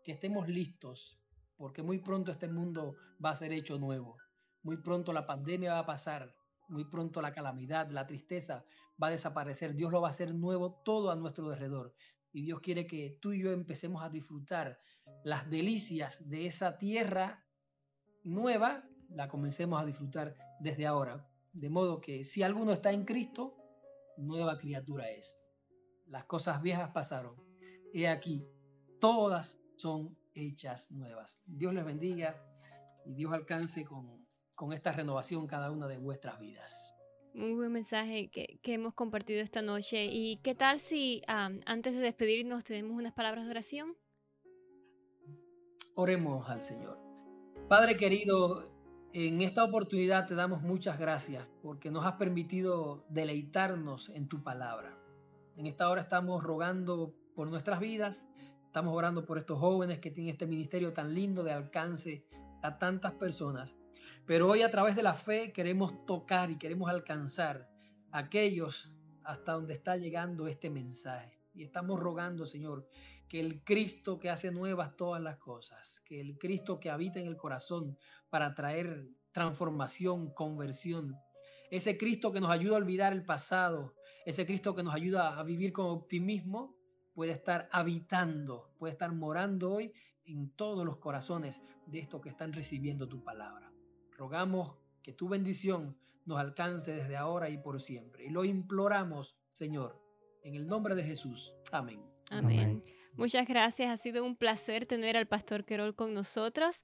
Que 0.04 0.12
estemos 0.12 0.48
listos, 0.48 1.22
porque 1.56 1.82
muy 1.82 1.98
pronto 1.98 2.32
este 2.32 2.48
mundo 2.48 2.96
va 3.24 3.30
a 3.30 3.36
ser 3.36 3.52
hecho 3.52 3.78
nuevo. 3.78 4.16
Muy 4.62 4.78
pronto 4.78 5.12
la 5.12 5.26
pandemia 5.26 5.74
va 5.74 5.80
a 5.80 5.86
pasar. 5.86 6.34
Muy 6.68 6.84
pronto 6.84 7.22
la 7.22 7.32
calamidad, 7.32 7.90
la 7.90 8.06
tristeza 8.06 8.64
va 9.02 9.08
a 9.08 9.12
desaparecer. 9.12 9.74
Dios 9.74 9.92
lo 9.92 10.00
va 10.00 10.08
a 10.08 10.10
hacer 10.10 10.34
nuevo 10.34 10.80
todo 10.84 11.10
a 11.10 11.16
nuestro 11.16 11.50
alrededor. 11.50 11.94
Y 12.32 12.42
Dios 12.42 12.60
quiere 12.60 12.86
que 12.86 13.16
tú 13.20 13.32
y 13.32 13.42
yo 13.42 13.52
empecemos 13.52 14.02
a 14.02 14.10
disfrutar 14.10 14.78
las 15.24 15.48
delicias 15.48 16.28
de 16.28 16.46
esa 16.46 16.76
tierra 16.78 17.44
nueva, 18.24 18.84
la 19.08 19.28
comencemos 19.28 19.80
a 19.80 19.86
disfrutar 19.86 20.36
desde 20.60 20.86
ahora. 20.86 21.26
De 21.52 21.70
modo 21.70 22.00
que 22.00 22.24
si 22.24 22.42
alguno 22.42 22.72
está 22.72 22.92
en 22.92 23.04
Cristo, 23.04 23.56
nueva 24.18 24.58
criatura 24.58 25.10
es. 25.10 25.32
Las 26.06 26.24
cosas 26.24 26.62
viejas 26.62 26.90
pasaron. 26.90 27.36
He 27.92 28.08
aquí, 28.08 28.46
todas 29.00 29.56
son 29.76 30.16
hechas 30.34 30.90
nuevas. 30.92 31.42
Dios 31.46 31.74
les 31.74 31.84
bendiga 31.84 32.36
y 33.04 33.14
Dios 33.14 33.32
alcance 33.32 33.84
con, 33.84 34.26
con 34.54 34.72
esta 34.72 34.92
renovación 34.92 35.46
cada 35.46 35.70
una 35.70 35.86
de 35.86 35.98
vuestras 35.98 36.38
vidas. 36.38 36.94
Muy 37.34 37.54
buen 37.54 37.72
mensaje 37.72 38.30
que, 38.30 38.58
hemos 38.64 38.94
compartido 38.94 39.40
esta 39.40 39.62
noche. 39.62 40.06
¿Y 40.06 40.38
qué 40.42 40.54
tal 40.54 40.80
si 40.80 41.22
antes 41.26 41.94
de 41.94 42.00
despedirnos 42.00 42.64
tenemos 42.64 42.96
unas 42.96 43.12
palabras 43.12 43.44
de 43.44 43.50
oración? 43.50 43.96
Oremos 45.94 46.48
al 46.48 46.60
Señor. 46.60 46.98
Padre 47.68 47.96
querido, 47.96 48.77
en 49.12 49.40
esta 49.40 49.64
oportunidad 49.64 50.26
te 50.26 50.34
damos 50.34 50.62
muchas 50.62 50.98
gracias 50.98 51.48
porque 51.62 51.90
nos 51.90 52.04
has 52.04 52.14
permitido 52.14 53.06
deleitarnos 53.08 54.10
en 54.10 54.28
tu 54.28 54.42
palabra. 54.42 54.98
En 55.56 55.66
esta 55.66 55.88
hora 55.88 56.02
estamos 56.02 56.42
rogando 56.42 57.14
por 57.34 57.48
nuestras 57.48 57.80
vidas, 57.80 58.22
estamos 58.66 58.94
orando 58.94 59.24
por 59.24 59.38
estos 59.38 59.58
jóvenes 59.58 59.98
que 59.98 60.10
tienen 60.10 60.32
este 60.32 60.46
ministerio 60.46 60.92
tan 60.92 61.14
lindo 61.14 61.42
de 61.42 61.52
alcance 61.52 62.26
a 62.62 62.78
tantas 62.78 63.12
personas. 63.12 63.76
Pero 64.26 64.48
hoy 64.48 64.62
a 64.62 64.70
través 64.70 64.94
de 64.94 65.02
la 65.02 65.14
fe 65.14 65.52
queremos 65.52 66.04
tocar 66.04 66.50
y 66.50 66.58
queremos 66.58 66.90
alcanzar 66.90 67.70
a 68.12 68.18
aquellos 68.18 68.92
hasta 69.24 69.52
donde 69.52 69.72
está 69.72 69.96
llegando 69.96 70.48
este 70.48 70.68
mensaje. 70.68 71.40
Y 71.54 71.64
estamos 71.64 71.98
rogando, 71.98 72.44
Señor, 72.44 72.86
que 73.26 73.40
el 73.40 73.62
Cristo 73.64 74.18
que 74.18 74.30
hace 74.30 74.50
nuevas 74.50 74.96
todas 74.96 75.22
las 75.22 75.38
cosas, 75.38 76.00
que 76.04 76.20
el 76.20 76.38
Cristo 76.38 76.78
que 76.78 76.90
habita 76.90 77.20
en 77.20 77.26
el 77.26 77.36
corazón 77.36 77.98
para 78.30 78.54
traer 78.54 79.08
transformación, 79.32 80.32
conversión, 80.32 81.16
ese 81.70 81.98
Cristo 81.98 82.32
que 82.32 82.40
nos 82.40 82.50
ayuda 82.50 82.76
a 82.76 82.78
olvidar 82.78 83.12
el 83.12 83.24
pasado, 83.24 83.94
ese 84.24 84.46
Cristo 84.46 84.74
que 84.74 84.82
nos 84.82 84.94
ayuda 84.94 85.38
a 85.38 85.42
vivir 85.42 85.72
con 85.72 85.86
optimismo, 85.86 86.74
puede 87.14 87.32
estar 87.32 87.68
habitando, 87.72 88.70
puede 88.78 88.92
estar 88.92 89.12
morando 89.12 89.72
hoy 89.72 89.92
en 90.24 90.50
todos 90.50 90.84
los 90.84 90.98
corazones 90.98 91.62
de 91.86 91.98
estos 91.98 92.20
que 92.20 92.28
están 92.28 92.52
recibiendo 92.52 93.08
tu 93.08 93.22
palabra. 93.22 93.72
Rogamos 94.16 94.76
que 95.02 95.12
tu 95.12 95.28
bendición 95.28 95.96
nos 96.26 96.38
alcance 96.38 96.92
desde 96.92 97.16
ahora 97.16 97.48
y 97.48 97.58
por 97.58 97.80
siempre. 97.80 98.26
Y 98.26 98.30
lo 98.30 98.44
imploramos, 98.44 99.38
Señor, 99.48 100.00
en 100.42 100.54
el 100.54 100.66
nombre 100.66 100.94
de 100.94 101.04
Jesús. 101.04 101.54
Amén. 101.72 102.02
Amén. 102.30 102.84
Muchas 103.14 103.48
gracias. 103.48 103.90
Ha 103.90 104.00
sido 104.00 104.24
un 104.24 104.36
placer 104.36 104.86
tener 104.86 105.16
al 105.16 105.26
pastor 105.26 105.64
Querol 105.64 105.94
con 105.94 106.14
nosotros. 106.14 106.82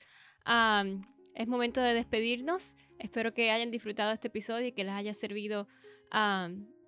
Es 1.34 1.48
momento 1.48 1.80
de 1.80 1.94
despedirnos. 1.94 2.74
Espero 2.98 3.34
que 3.34 3.50
hayan 3.50 3.70
disfrutado 3.70 4.12
este 4.12 4.28
episodio 4.28 4.68
y 4.68 4.72
que 4.72 4.84
les 4.84 4.92
haya 4.92 5.14
servido 5.14 5.66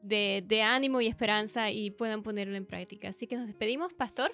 de, 0.03 0.45
de 0.47 0.63
ánimo 0.63 1.01
y 1.01 1.09
esperanza 1.09 1.71
y 1.71 1.91
puedan 1.91 2.23
ponerlo 2.23 2.57
en 2.57 2.67
práctica. 2.67 3.09
Así 3.09 3.27
que 3.27 3.37
nos 3.37 3.47
despedimos, 3.47 3.93
pastor. 3.93 4.33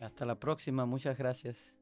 Hasta 0.00 0.24
la 0.26 0.38
próxima, 0.38 0.86
muchas 0.86 1.18
gracias. 1.18 1.74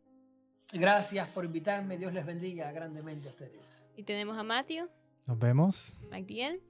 Gracias 0.73 1.29
por 1.29 1.45
invitarme, 1.45 1.97
Dios 1.97 2.13
les 2.13 2.27
bendiga 2.27 2.73
grandemente 2.73 3.29
a 3.29 3.31
ustedes. 3.31 3.91
Y 3.97 4.03
tenemos 4.03 4.37
a 4.37 4.43
Matthew. 4.43 4.89
Nos 5.27 5.39
vemos. 5.39 6.01
MacDiel. 6.11 6.61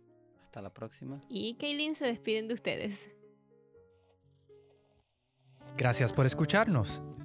Hasta 0.45 0.61
la 0.61 0.73
próxima. 0.73 1.21
Y 1.29 1.55
Kaylin 1.55 1.95
se 1.95 2.07
despiden 2.07 2.49
de 2.49 2.55
ustedes. 2.55 3.11
Gracias 5.77 6.13
por 6.13 6.27
escucharnos. 6.27 7.01